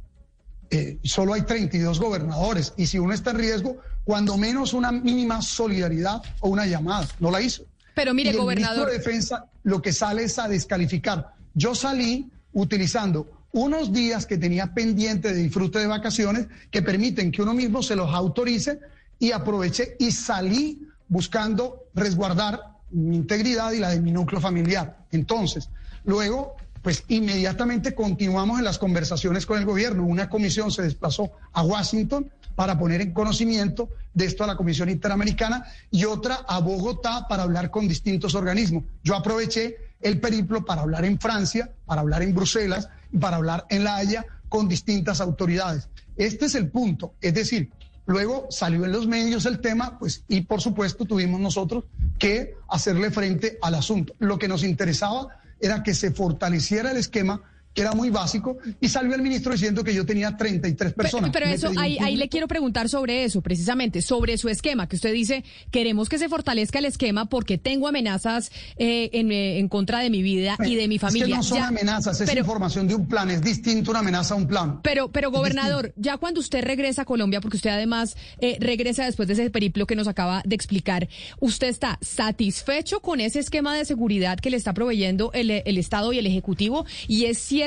[0.71, 5.43] eh, solo hay 32 gobernadores y si uno está en riesgo, cuando menos una mínima
[5.43, 7.65] solidaridad o una llamada, no la hizo.
[7.95, 8.87] Pero mire, y el gobernador.
[8.87, 11.35] Ministro de Defensa lo que sale es a descalificar.
[11.55, 17.43] Yo salí utilizando unos días que tenía pendiente de disfrute de vacaciones que permiten que
[17.43, 18.81] uno mismo se los autorice
[19.19, 22.61] y aproveché y salí buscando resguardar
[22.91, 25.07] mi integridad y la de mi núcleo familiar.
[25.13, 25.69] Entonces,
[26.05, 30.05] luego, pues inmediatamente continuamos en las conversaciones con el gobierno.
[30.05, 34.91] Una comisión se desplazó a Washington para poner en conocimiento de esto a la Comisión
[34.91, 38.85] Interamericana y otra a Bogotá para hablar con distintos organismos.
[39.05, 43.67] Yo aproveché el periplo para hablar en Francia, para hablar en Bruselas y para hablar
[43.71, 45.89] en La Haya con distintas autoridades.
[46.17, 47.15] Este es el punto.
[47.21, 47.71] Es decir,
[48.07, 51.85] luego salió en los medios el tema, pues, y por supuesto tuvimos nosotros
[52.19, 54.15] que hacerle frente al asunto.
[54.19, 55.29] Lo que nos interesaba
[55.61, 57.43] era que se fortaleciera el esquema
[57.75, 61.31] que era muy básico, y salió el ministro diciendo que yo tenía 33 personas.
[61.33, 65.13] Pero, eso, ahí, ahí, le quiero preguntar sobre eso, precisamente, sobre su esquema, que usted
[65.13, 70.01] dice, queremos que se fortalezca el esquema porque tengo amenazas eh, en, eh, en, contra
[70.01, 71.25] de mi vida y de mi familia.
[71.25, 74.37] Es que no son amenazas, es información de un plan, es distinto una amenaza a
[74.37, 74.81] un plan.
[74.83, 79.29] Pero, pero gobernador, ya cuando usted regresa a Colombia, porque usted además eh, regresa después
[79.29, 81.09] de ese periplo que nos acaba de explicar,
[81.41, 86.13] ¿usted está satisfecho con ese esquema de seguridad que le está proveyendo el, el Estado
[86.13, 86.85] y el Ejecutivo?
[87.09, 87.62] Y es cierto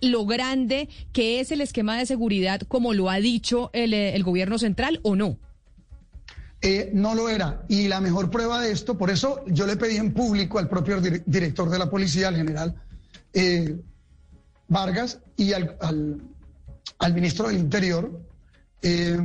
[0.00, 4.58] lo grande que es el esquema de seguridad, como lo ha dicho el, el gobierno
[4.58, 5.38] central, o no?
[6.60, 7.64] Eh, no lo era.
[7.68, 11.00] Y la mejor prueba de esto, por eso yo le pedí en público al propio
[11.00, 12.74] director de la policía, al general
[13.32, 13.76] eh,
[14.68, 16.20] Vargas, y al, al,
[16.98, 18.20] al, ministro del Interior,
[18.80, 19.18] eh,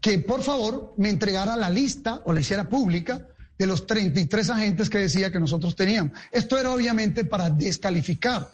[0.00, 3.26] que por favor me entregara la lista o la hiciera pública
[3.58, 6.12] de los 33 agentes que decía que nosotros teníamos.
[6.30, 8.48] Esto era obviamente para descalificar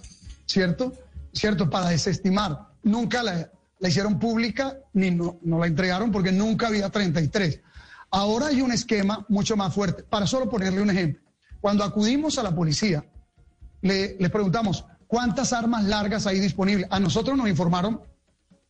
[0.51, 0.93] ¿cierto?
[1.33, 1.71] ¿Cierto?
[1.71, 2.71] Para desestimar.
[2.83, 7.61] Nunca la, hicieron pública ni no, no, la entregaron porque nunca había 33.
[8.11, 10.03] Ahora hay un esquema mucho más fuerte.
[10.03, 11.23] Para solo ponerle un ejemplo,
[11.61, 13.05] cuando acudimos a la policía,
[13.83, 16.89] le, le preguntamos, ¿cuántas armas largas hay disponibles?
[16.91, 18.03] A nosotros nos informaron,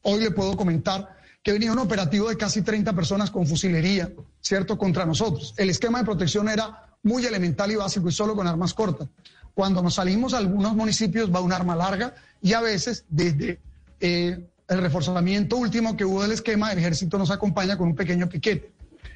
[0.03, 4.13] hoy le puedo comentar, que venía un operativo de casi 30 personas con fusilería,
[4.43, 5.55] ¿cierto?, contra nosotros.
[5.57, 9.09] El esquema de protección era muy elemental y básico y solo con armas cortas.
[9.55, 13.61] Cuando nos salimos a algunos municipios va un arma larga y a veces desde
[14.01, 18.29] eh, el reforzamiento último que hubo del esquema, el ejército nos acompaña con un pequeño
[18.29, 18.73] piquete.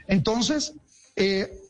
[0.07, 0.75] Entonces,
[1.17, 1.61] eh,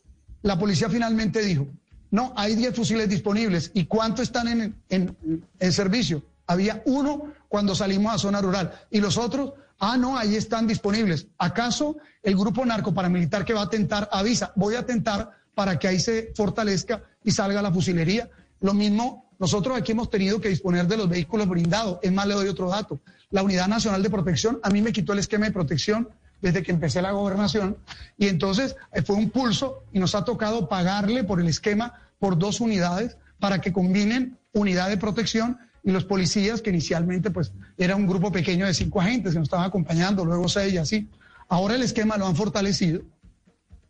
[0.42, 1.66] la policía finalmente dijo,
[2.11, 3.72] no, hay 10 fusiles disponibles.
[3.74, 5.16] ¿Y cuánto están en, en,
[5.59, 6.22] en, servicio?
[6.46, 8.72] Había uno cuando salimos a zona rural.
[8.90, 11.27] Y los otros, ah, no, ahí están disponibles.
[11.38, 15.98] ¿Acaso el grupo narcoparamilitar que va a atentar avisa, voy a atentar para que ahí
[15.98, 18.31] se fortalezca y salga la fusilería?
[18.64, 21.98] Lo mismo, nosotros aquí hemos tenido que disponer de los vehículos blindados.
[22.00, 22.98] Es más, le doy otro dato.
[23.29, 26.09] La Unidad Nacional de Protección a mí me quitó el esquema de protección
[26.40, 27.77] desde que empecé la gobernación
[28.16, 32.38] y entonces eh, fue un pulso y nos ha tocado pagarle por el esquema por
[32.38, 37.96] dos unidades para que combinen unidad de protección y los policías que inicialmente pues era
[37.96, 41.11] un grupo pequeño de cinco agentes que nos estaban acompañando, luego seis y así.
[41.48, 43.03] Ahora el esquema lo han fortalecido,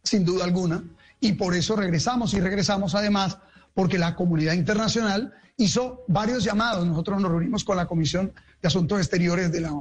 [0.02, 0.82] sin duda alguna,
[1.20, 3.38] y por eso regresamos y regresamos además
[3.74, 6.86] porque la comunidad internacional hizo varios llamados.
[6.86, 8.32] Nosotros nos reunimos con la Comisión
[8.62, 9.72] de Asuntos Exteriores de la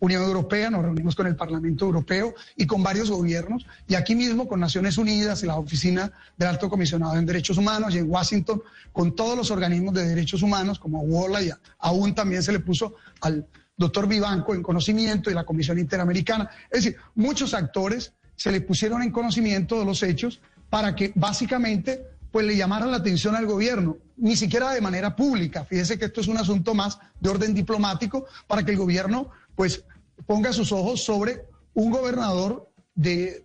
[0.00, 4.48] Unión Europea, nos reunimos con el Parlamento Europeo y con varios gobiernos, y aquí mismo
[4.48, 8.62] con Naciones Unidas, la Oficina del Alto Comisionado en Derechos Humanos, y en Washington,
[8.92, 12.96] con todos los organismos de derechos humanos, como WOLA, y aún también se le puso
[13.20, 16.50] al doctor Vivanco en conocimiento y la Comisión Interamericana.
[16.68, 22.11] Es decir, muchos actores se le pusieron en conocimiento de los hechos para que básicamente
[22.32, 25.64] pues le llamaran la atención al gobierno, ni siquiera de manera pública.
[25.64, 29.84] Fíjese que esto es un asunto más de orden diplomático para que el gobierno pues
[30.26, 33.44] ponga sus ojos sobre un gobernador de,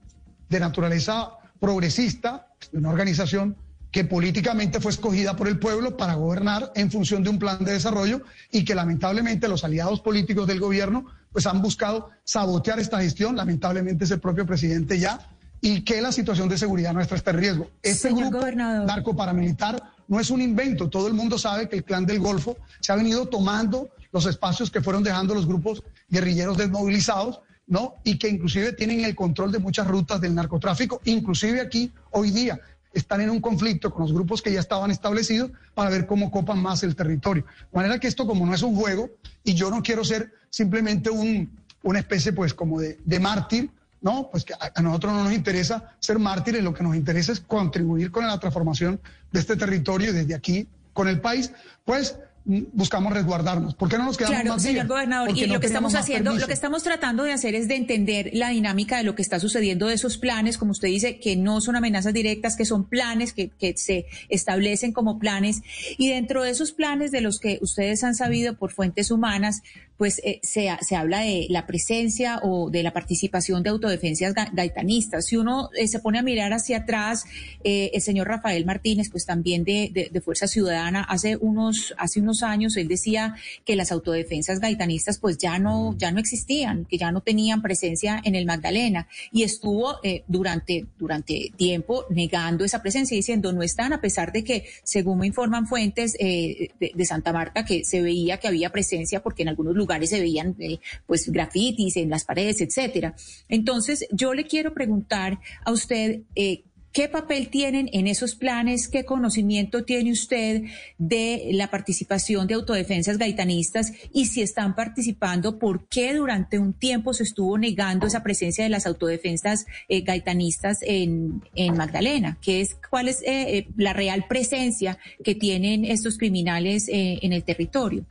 [0.49, 3.57] de naturaleza progresista, de una organización
[3.91, 7.73] que políticamente fue escogida por el pueblo para gobernar en función de un plan de
[7.73, 8.21] desarrollo
[8.51, 14.05] y que lamentablemente los aliados políticos del gobierno pues han buscado sabotear esta gestión, lamentablemente
[14.05, 15.19] es el propio presidente ya,
[15.61, 17.69] y que la situación de seguridad nuestra está en riesgo.
[17.81, 18.85] Este Señor grupo gobernador.
[18.85, 22.57] narco paramilitar no es un invento, todo el mundo sabe que el clan del Golfo
[22.79, 27.95] se ha venido tomando los espacios que fueron dejando los grupos guerrilleros desmovilizados, ¿no?
[28.03, 32.59] Y que inclusive tienen el control de muchas rutas del narcotráfico, inclusive aquí hoy día
[32.93, 36.59] están en un conflicto con los grupos que ya estaban establecidos para ver cómo copan
[36.59, 37.45] más el territorio.
[37.71, 39.09] De manera que esto como no es un juego
[39.43, 41.51] y yo no quiero ser simplemente un,
[41.83, 43.69] una especie pues como de, de mártir,
[44.01, 47.31] no, pues que a, a nosotros no nos interesa ser mártires, lo que nos interesa
[47.31, 48.99] es contribuir con la transformación
[49.31, 51.51] de este territorio y desde aquí con el país,
[51.85, 53.75] pues mm, buscamos resguardarnos.
[53.75, 54.87] ¿Por qué no nos quedamos Claro, más señor días?
[54.87, 57.67] gobernador, Porque y no lo que estamos haciendo, lo que estamos tratando de hacer es
[57.67, 61.19] de entender la dinámica de lo que está sucediendo de esos planes, como usted dice,
[61.19, 65.61] que no son amenazas directas, que son planes que, que se establecen como planes.
[65.99, 69.61] Y dentro de esos planes de los que ustedes han sabido por fuentes humanas,
[69.97, 74.49] pues eh, se, se habla de la presencia o de la participación de autodefensas ga-
[74.53, 75.25] gaitanistas.
[75.25, 77.25] Si uno eh, se pone a mirar hacia atrás,
[77.63, 82.43] eh, el señor Rafael Martínez, pues también de, de- Fuerza Ciudadana, hace unos, hace unos
[82.43, 83.35] años él decía
[83.65, 88.19] que las autodefensas gaitanistas pues ya no, ya no existían, que ya no tenían presencia
[88.23, 93.93] en el Magdalena y estuvo eh, durante, durante tiempo negando esa presencia, diciendo no están,
[93.93, 98.01] a pesar de que, según me informan fuentes eh, de, de Santa Marta, que se
[98.01, 102.25] veía que había presencia porque en algunos lugares se veían eh, pues grafitis en las
[102.25, 103.15] paredes, etcétera.
[103.49, 108.88] Entonces, yo le quiero preguntar a usted eh, ¿Qué papel tienen en esos planes?
[108.88, 110.63] ¿Qué conocimiento tiene usted
[110.97, 113.91] de la participación de autodefensas gaitanistas?
[114.13, 118.71] Y si están participando, ¿por qué durante un tiempo se estuvo negando esa presencia de
[118.71, 122.38] las autodefensas eh, gaitanistas en, en Magdalena?
[122.41, 127.43] ¿Qué es, ¿Cuál es eh, eh, la real presencia que tienen estos criminales en el
[127.43, 128.05] territorio?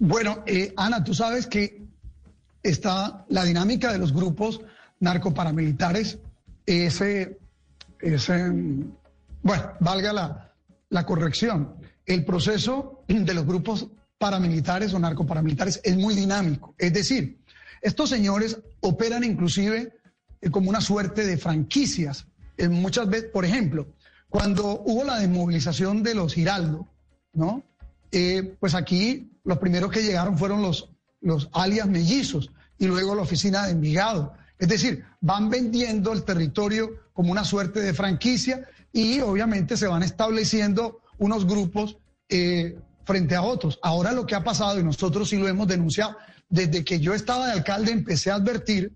[0.00, 0.44] Bueno,
[0.76, 1.80] Ana, tú sabes que
[2.62, 4.60] está la dinámica de los grupos
[5.00, 6.18] narcoparamilitares,
[6.66, 7.38] ese,
[8.02, 8.50] ese,
[9.42, 10.52] bueno, valga la,
[10.90, 11.74] la corrección,
[12.04, 13.88] el proceso de los grupos
[14.18, 16.74] paramilitares o narcoparamilitares es muy dinámico.
[16.78, 17.38] Es decir,
[17.80, 19.94] estos señores operan inclusive
[20.40, 22.26] eh, como una suerte de franquicias.
[22.56, 23.86] Eh, muchas veces, por ejemplo,
[24.28, 26.88] cuando hubo la desmovilización de los Giraldo,
[27.32, 27.62] ¿no?
[28.12, 30.90] Eh, pues aquí los primeros que llegaron fueron los,
[31.20, 34.34] los alias mellizos y luego la oficina de Envigado.
[34.62, 40.04] Es decir, van vendiendo el territorio como una suerte de franquicia y obviamente se van
[40.04, 41.98] estableciendo unos grupos
[42.28, 43.80] eh, frente a otros.
[43.82, 46.16] Ahora lo que ha pasado, y nosotros sí lo hemos denunciado,
[46.48, 48.92] desde que yo estaba de alcalde empecé a advertir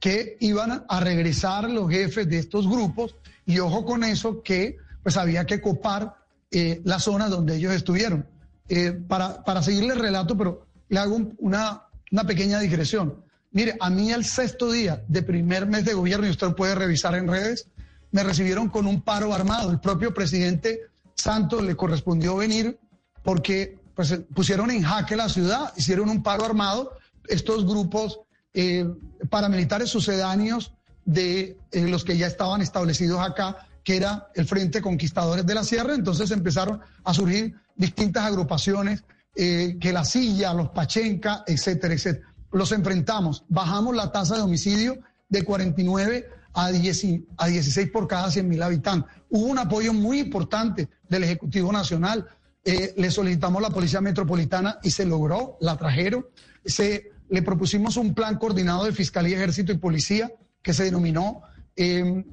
[0.00, 5.18] que iban a regresar los jefes de estos grupos y ojo con eso que pues
[5.18, 6.14] había que copar
[6.50, 8.26] eh, la zona donde ellos estuvieron.
[8.70, 13.22] Eh, para, para seguirle el relato, pero le hago un- una, una pequeña digresión.
[13.54, 17.14] Mire, a mí el sexto día de primer mes de gobierno, y usted puede revisar
[17.14, 17.68] en redes,
[18.10, 19.70] me recibieron con un paro armado.
[19.70, 20.80] El propio presidente
[21.14, 22.80] Santos le correspondió venir
[23.22, 26.98] porque pues, pusieron en jaque la ciudad, hicieron un paro armado.
[27.28, 28.18] Estos grupos
[28.54, 28.86] eh,
[29.30, 30.72] paramilitares sucedáneos
[31.04, 35.62] de eh, los que ya estaban establecidos acá, que era el Frente Conquistadores de la
[35.62, 39.04] Sierra, entonces empezaron a surgir distintas agrupaciones,
[39.36, 42.33] eh, que la Silla, los Pachenca, etcétera, etcétera.
[42.54, 44.98] Los enfrentamos, bajamos la tasa de homicidio
[45.28, 49.10] de 49 a, 10 y- a 16 por cada 100 mil habitantes.
[49.28, 52.28] Hubo un apoyo muy importante del Ejecutivo Nacional.
[52.64, 56.26] Eh, le solicitamos a la Policía Metropolitana y se logró, la trajeron.
[56.64, 60.30] Se, le propusimos un plan coordinado de Fiscalía, Ejército y Policía
[60.62, 61.42] que se denominó
[61.74, 62.24] eh,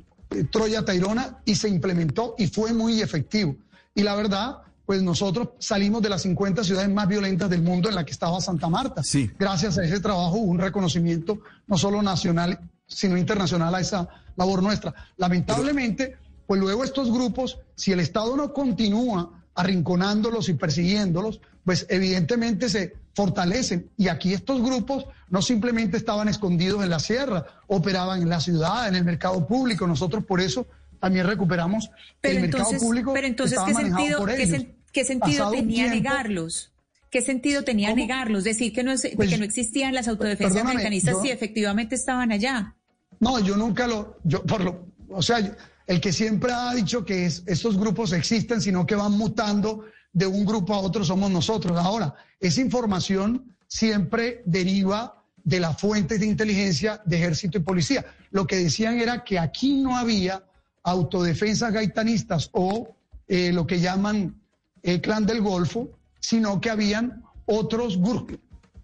[0.52, 3.56] Troya Tairona y se implementó y fue muy efectivo.
[3.96, 7.96] Y la verdad, pues nosotros salimos de las 50 ciudades más violentas del mundo en
[7.96, 9.04] la que estaba Santa Marta.
[9.04, 9.30] Sí.
[9.38, 14.62] Gracias a ese trabajo hubo un reconocimiento no solo nacional, sino internacional a esa labor
[14.64, 14.94] nuestra.
[15.18, 16.18] Lamentablemente,
[16.48, 22.94] pues luego estos grupos, si el Estado no continúa arrinconándolos y persiguiéndolos, pues evidentemente se
[23.14, 23.90] fortalecen.
[23.98, 28.88] Y aquí estos grupos no simplemente estaban escondidos en la sierra, operaban en la ciudad,
[28.88, 29.88] en el mercado público.
[29.88, 30.68] Nosotros por eso
[31.02, 31.90] también recuperamos
[32.22, 33.14] Pero el entonces, mercado público.
[33.14, 34.60] pero entonces ¿qué sentido, por qué, ellos.
[34.60, 36.72] sen- qué sentido tenía tiempo- negarlos?
[37.10, 38.02] ¿Qué sentido tenía ¿Cómo?
[38.02, 38.44] negarlos?
[38.46, 41.96] Decir que no, es- Pues, que no existían las autodefensas perdóname, mecanistas yo- si efectivamente
[41.96, 42.76] estaban allá.
[43.20, 45.56] No, yo nunca lo, yo por lo, o sea,
[45.88, 49.84] el que siempre ha dicho que es- estos grupos existen, sino que van mutando
[50.14, 51.78] de un grupo a otro, somos nosotros.
[51.78, 58.06] Ahora, esa información siempre deriva de las fuentes de inteligencia de ejército y policía.
[58.30, 60.44] Lo que decían era que aquí no había
[60.84, 62.96] autodefensas gaitanistas o
[63.28, 64.42] eh, lo que llaman
[64.84, 68.38] el clan del Golfo, sino que habían otros grupos.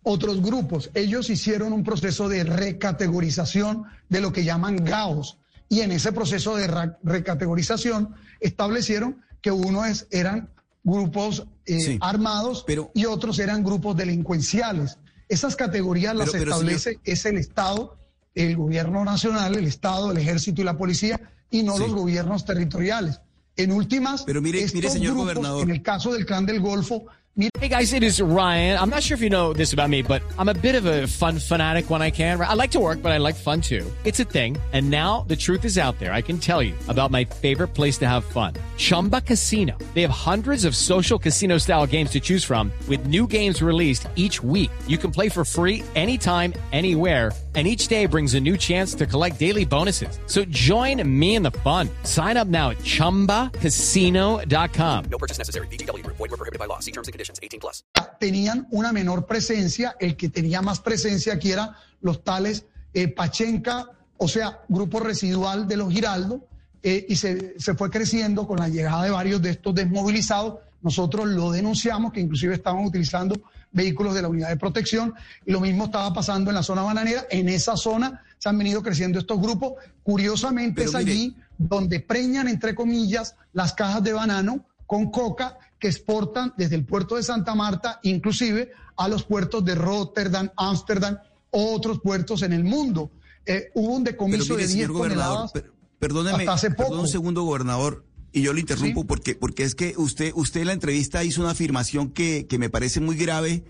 [0.03, 0.89] Otros grupos.
[0.93, 5.37] Ellos hicieron un proceso de recategorización de lo que llaman GAOs.
[5.69, 6.67] Y en ese proceso de
[7.03, 10.49] recategorización establecieron que unos eran
[10.83, 11.97] grupos eh, Sí.
[11.99, 14.97] armados y otros eran grupos delincuenciales.
[15.27, 17.97] Esas categorías las Pero- pero, establece es el Estado,
[18.33, 21.19] el gobierno nacional, el Estado, el ejército y la policía,
[21.51, 21.83] y no Sí.
[21.83, 23.19] los gobiernos territoriales.
[23.55, 25.63] En últimas, Pero mire- estos mire, señor grupos, gobernador.
[25.63, 28.77] en el caso del clan del Golfo, mire, Hey guys, it is Ryan.
[28.79, 31.07] I'm not sure if you know this about me, but I'm a bit of a
[31.07, 32.39] fun fanatic when I can.
[32.39, 33.83] I like to work, but I like fun too.
[34.05, 34.57] It's a thing.
[34.73, 36.13] And now the truth is out there.
[36.13, 38.53] I can tell you about my favorite place to have fun.
[38.77, 39.75] Chumba Casino.
[39.95, 44.07] They have hundreds of social casino style games to choose from with new games released
[44.15, 44.69] each week.
[44.87, 47.31] You can play for free anytime, anywhere.
[47.58, 50.20] And each day brings a new chance to collect daily bonuses.
[50.28, 51.89] So join me in the fun.
[52.03, 55.05] Sign up now at chumbacasino.com.
[55.10, 55.68] No purchase necessary.
[55.68, 56.18] Group.
[56.18, 56.78] Void were prohibited by law.
[56.78, 57.39] See terms and conditions.
[57.41, 57.84] 18 plus.
[58.20, 63.91] tenían una menor presencia, el que tenía más presencia aquí era los tales eh, Pachenca,
[64.18, 66.47] o sea, grupo residual de los Giraldo,
[66.84, 70.60] eh, y se, se fue creciendo con la llegada de varios de estos desmovilizados.
[70.82, 73.36] Nosotros lo denunciamos, que inclusive estaban utilizando
[73.72, 75.13] vehículos de la unidad de protección,
[75.45, 77.26] y lo mismo estaba pasando en la zona bananera.
[77.30, 79.74] En esa zona se han venido creciendo estos grupos.
[80.03, 85.57] Curiosamente Pero es mire- allí donde preñan, entre comillas, las cajas de banano con coca
[85.80, 91.18] que exportan desde el puerto de Santa Marta, inclusive a los puertos de Rotterdam, Ámsterdam,
[91.51, 93.11] otros puertos en el mundo.
[93.45, 95.51] Eh, hubo un decomiso mire, de 10 señor gobernador, toneladas.
[95.51, 97.01] per- perdóneme, hasta hace perdón poco.
[97.01, 100.73] un segundo, gobernador, y yo le interrumpo porque, porque es que usted, usted en la
[100.73, 103.63] entrevista hizo una afirmación que, que me parece muy grave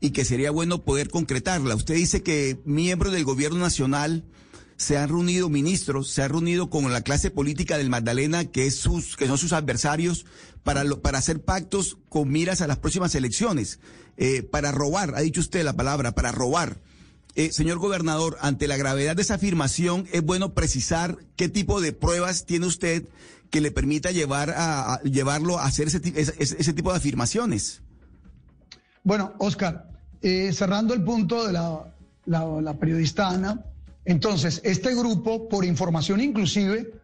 [0.00, 1.74] y que sería bueno poder concretarla.
[1.74, 4.24] Usted dice que miembros del gobierno nacional
[4.76, 8.76] se han reunido, ministros, se han reunido con la clase política del Magdalena, que, es
[8.76, 10.26] sus, que son sus adversarios,
[10.64, 13.78] para, lo- para hacer pactos con miras a las próximas elecciones,
[14.16, 16.80] eh, para robar, ha dicho usted la palabra, para robar.
[17.36, 21.92] Eh, señor gobernador, ante la gravedad de esa afirmación, es bueno precisar qué tipo de
[21.92, 23.04] pruebas tiene usted
[23.54, 27.82] que le permita llevar a, llevarlo a hacer ese, ese- ese- tipo de afirmaciones.
[29.04, 29.88] Bueno, Oscar,
[30.22, 31.94] eh, cerrando el punto de la,
[32.26, 33.64] la- la periodista Ana,
[34.04, 36.94] entonces, este grupo, por información inclusive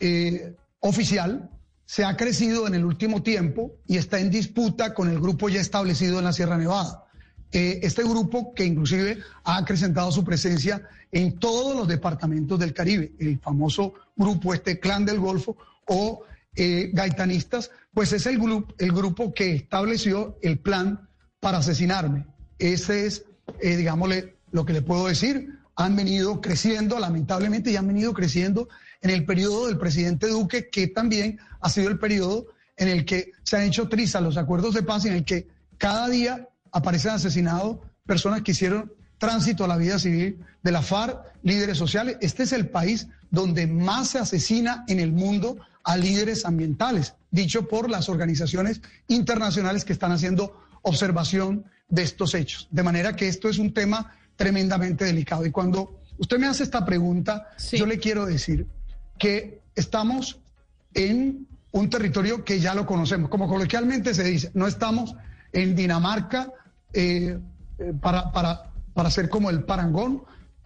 [0.00, 1.48] eh, oficial,
[1.86, 5.60] se ha crecido en el último tiempo y está en disputa con el grupo ya
[5.60, 7.04] establecido en la Sierra Nevada.
[7.52, 10.82] Eh, este grupo que inclusive ha acrecentado su presencia
[11.12, 16.24] en todos los departamentos del Caribe, el famoso grupo, este clan del Golfo o
[16.54, 21.08] eh, gaitanistas, pues es el, grupo el grupo que estableció el plan
[21.40, 22.26] para asesinarme.
[22.58, 23.24] Ese es,
[23.60, 25.58] eh, digámosle, lo que le puedo decir.
[25.74, 28.68] Han venido creciendo, lamentablemente, y han venido creciendo
[29.00, 33.32] en el periodo del presidente Duque, que también ha sido el periodo en el que
[33.42, 37.78] se han hecho trizas los acuerdos de paz, en el que cada día aparecen asesinados
[38.06, 42.16] personas que hicieron tránsito a la vida civil de la FARC, líderes sociales.
[42.20, 47.68] Este es el país donde más se asesina en el mundo a líderes ambientales, dicho
[47.68, 52.68] por las organizaciones internacionales que están haciendo observación de estos hechos.
[52.70, 55.44] De manera que esto es un tema tremendamente delicado.
[55.46, 58.66] Y cuando usted me hace esta pregunta, yo le quiero decir
[59.18, 60.40] que estamos
[60.94, 65.14] en un territorio que ya lo conocemos, como coloquialmente se dice, no estamos
[65.52, 66.52] en Dinamarca
[66.92, 67.38] eh,
[67.78, 70.22] eh, para, para, para ser como el parangón.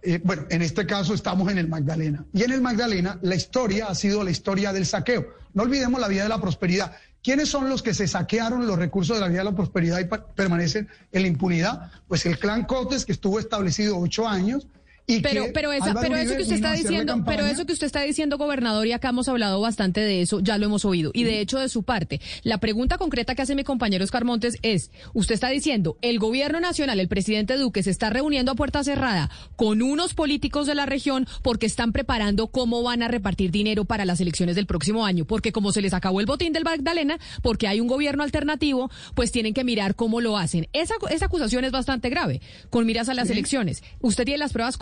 [0.09, 2.25] Eh, bueno, en este caso estamos en el Magdalena.
[2.31, 5.27] Y en el Magdalena la historia ha sido la historia del saqueo.
[5.53, 6.95] No olvidemos la vía de la prosperidad.
[7.21, 10.05] ¿Quiénes son los que se saquearon los recursos de la vía de la prosperidad y
[10.33, 11.91] permanecen en la impunidad?
[12.07, 14.67] Pues el clan Cotes, que estuvo establecido ocho años.
[15.09, 17.87] Y Pero, que pero, esa, pero eso que usted está diciendo, pero eso que usted
[17.87, 21.11] está diciendo, gobernador, y acá hemos hablado bastante de eso, ya lo hemos oído.
[21.13, 24.57] Y de hecho, de su parte, la pregunta concreta que hace mi compañero Oscar Montes
[24.63, 28.83] es, usted está diciendo, el gobierno nacional, el presidente Duque, se está reuniendo a puerta
[28.83, 33.85] cerrada con unos políticos de la región porque están preparando cómo van a repartir dinero
[33.85, 35.23] para las elecciones del próximo año.
[35.23, 39.31] Porque como se les acabó el botín del Magdalena, porque hay un gobierno alternativo, pues
[39.31, 40.67] tienen que mirar cómo lo hacen.
[40.73, 43.83] Esa, esa acusación es bastante grave, con miras a las elecciones.
[44.01, 44.75] ¿Usted tiene las pruebas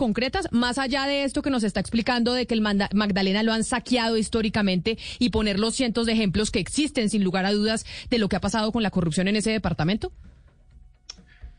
[0.50, 4.16] más allá de esto que nos está explicando de que el Magdalena lo han saqueado
[4.16, 8.28] históricamente y poner los cientos de ejemplos que existen, sin lugar a dudas, de lo
[8.28, 10.12] que ha pasado con la corrupción en ese departamento?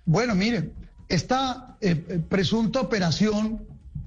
[0.06, 0.72] Bueno, mire,
[1.10, 3.62] esta eh, presunta operación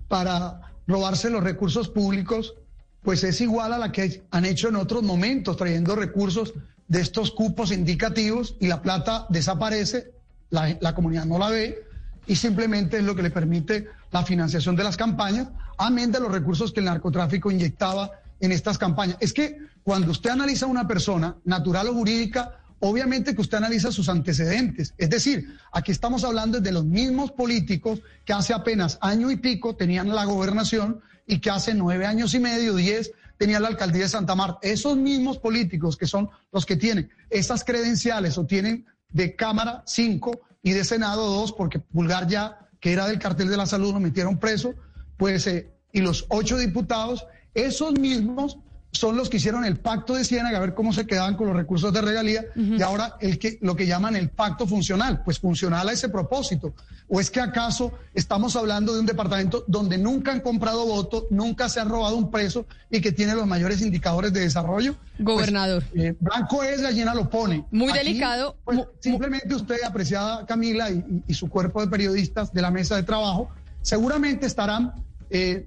[0.09, 2.55] para robarse los recursos públicos
[3.03, 6.53] pues es igual a la que han hecho en otros momentos, trayendo recursos
[6.87, 10.13] de estos cupos indicativos y la plata desaparece,
[10.51, 11.90] la comunidad no la ve
[12.31, 16.31] y simplemente es lo que le permite la financiación de las campañas, amén de los
[16.31, 18.09] recursos que el narcotráfico inyectaba
[18.39, 19.17] en estas campañas.
[19.19, 23.91] Es que cuando usted analiza a una persona, natural o jurídica, obviamente que usted analiza
[23.91, 24.95] sus antecedentes.
[24.97, 29.75] Es decir, aquí estamos hablando de los mismos políticos que hace apenas año y pico
[29.75, 34.09] tenían la gobernación y que hace nueve años y medio, diez, tenían la alcaldía de
[34.09, 34.61] Santa Marta.
[34.63, 40.43] Esos mismos políticos que son los que tienen esas credenciales o tienen de Cámara cinco
[40.63, 44.01] y de Senado dos, porque Pulgar ya, que era del cartel de la salud, lo
[44.01, 44.75] metieron preso,
[45.17, 48.59] pues, eh, y los ocho diputados, esos mismos
[48.93, 51.57] son los que hicieron el pacto de Ciénaga, a ver cómo se quedaban con los
[51.57, 55.89] recursos de regalía, y ahora el que, lo que llaman el pacto funcional, pues funcional
[55.89, 56.75] a ese propósito.
[57.09, 61.69] ¿O es que acaso estamos hablando de un departamento donde nunca han comprado votos, nunca
[61.69, 64.97] se han robado un preso y que tiene los mayores indicadores de desarrollo?
[65.19, 65.83] Gobernador.
[65.91, 67.65] Pues, eh, blanco es, gallina lo pone.
[67.71, 68.57] Muy delicado.
[68.65, 73.03] Pues, simplemente usted, apreciada Camila y, y, su cuerpo de periodistas de la mesa de
[73.03, 73.51] trabajo,
[73.83, 74.95] seguramente estarán
[75.31, 75.67] eh,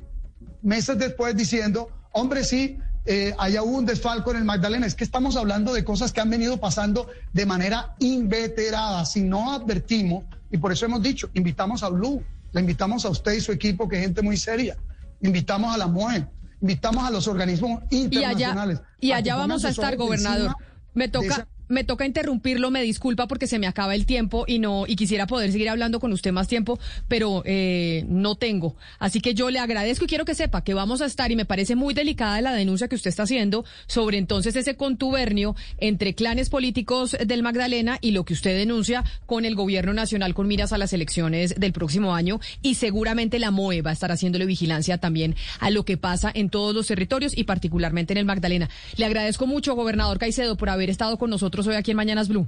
[0.61, 4.85] meses después diciendo, hombre, sí, eh, haya un desfalco en el Magdalena.
[4.85, 9.05] Es que estamos hablando de cosas que han venido pasando de manera inveterada.
[9.05, 13.33] Si no advertimos, y por eso hemos dicho, invitamos a Blue, le invitamos a usted
[13.33, 14.77] y su equipo, que es gente muy seria,
[15.21, 16.25] invitamos a la MOE,
[16.61, 18.79] invitamos a los organismos internacionales.
[18.99, 20.55] Y allá, y allá vamos a estar, gobernador.
[20.93, 24.86] Me toca, me toca interrumpirlo, me disculpa porque se me acaba el tiempo y no
[24.88, 28.76] y quisiera poder seguir hablando con usted más tiempo, pero eh, no tengo.
[28.99, 31.45] Así que yo le agradezco y quiero que sepa que vamos a estar y me
[31.45, 36.49] parece muy delicada la denuncia que usted está haciendo sobre entonces ese contubernio entre clanes
[36.49, 40.78] políticos del Magdalena y lo que usted denuncia con el gobierno nacional con miras a
[40.78, 45.36] las elecciones del próximo año y seguramente la MOE va a estar haciéndole vigilancia también
[45.59, 48.69] a lo que pasa en todos los territorios y particularmente en el Magdalena.
[48.97, 52.47] Le agradezco mucho, gobernador Caicedo, por haber estado con nosotros hoy aquí en Mañanas Blue.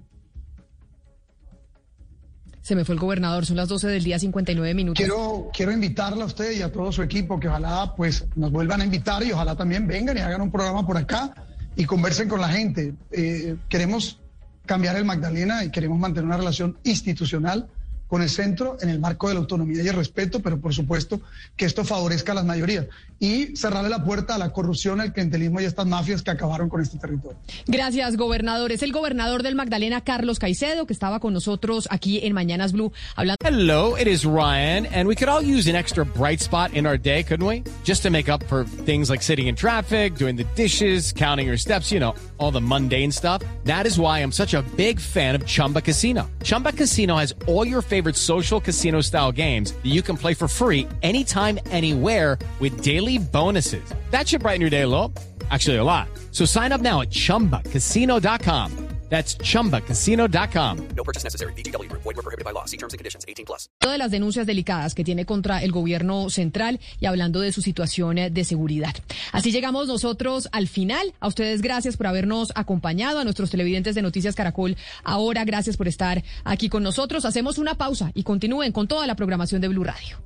[2.61, 4.97] Se me fue el gobernador, son las 12 del día, 59 minutos.
[4.97, 8.81] Quiero, quiero invitarla a usted y a todo su equipo que ojalá pues nos vuelvan
[8.81, 11.35] a invitar y ojalá también vengan y hagan un programa por acá
[11.75, 12.95] y conversen con la gente.
[13.11, 14.19] Eh, queremos
[14.65, 17.69] cambiar el Magdalena y queremos mantener una relación institucional
[18.07, 21.21] con el centro en el marco de la autonomía y el respeto, pero por supuesto
[21.55, 22.85] que esto favorezca a las mayorías
[23.19, 26.69] y cerrarle la puerta a la corrupción, al clientelismo y a estas mafias que acabaron
[26.69, 27.37] con este territorio.
[27.65, 28.71] Gracias, gobernador.
[28.71, 32.91] Es el gobernador del Magdalena, Carlos Caicedo, que estaba con nosotros aquí en Mañanas Blue
[33.15, 33.37] hablando.
[33.43, 36.97] Hello, it is Ryan, and we could all use an extra bright spot in our
[36.97, 37.63] day, couldn't we?
[37.83, 41.57] Just to make up for things like sitting in traffic, doing the dishes, counting your
[41.57, 43.41] steps, you know, all the mundane stuff.
[43.63, 46.29] That is why I'm such a big fan of Chumba Casino.
[46.43, 50.47] Chumba Casino has all your favorite social casino style games that you can play for
[50.47, 53.83] free anytime, anywhere with daily bonuses.
[54.11, 55.13] That should brighten your day a little.
[55.51, 56.07] Actually, a lot.
[56.31, 58.94] So sign up now at chumbacasino.com.
[59.09, 60.77] That's chumbacasino.com.
[60.95, 61.53] No purchase necessary.
[61.53, 61.89] BGW.
[61.91, 62.65] Void were prohibited by law.
[62.65, 63.69] See terms and conditions 18 plus.
[63.81, 68.15] de las denuncias delicadas que tiene contra el gobierno central y hablando de su situación
[68.15, 68.93] de seguridad.
[69.31, 71.13] Así llegamos nosotros al final.
[71.19, 74.75] A ustedes gracias por habernos acompañado, a nuestros televidentes de Noticias Caracol.
[75.03, 77.25] Ahora gracias por estar aquí con nosotros.
[77.25, 80.17] Hacemos una pausa y continúen con toda la programación de Blue Radio.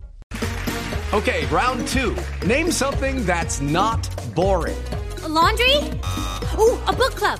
[1.11, 2.15] Okay, round two.
[2.47, 4.77] Name something that's not boring.
[5.23, 5.75] A laundry?
[6.57, 7.39] Ooh, a book club.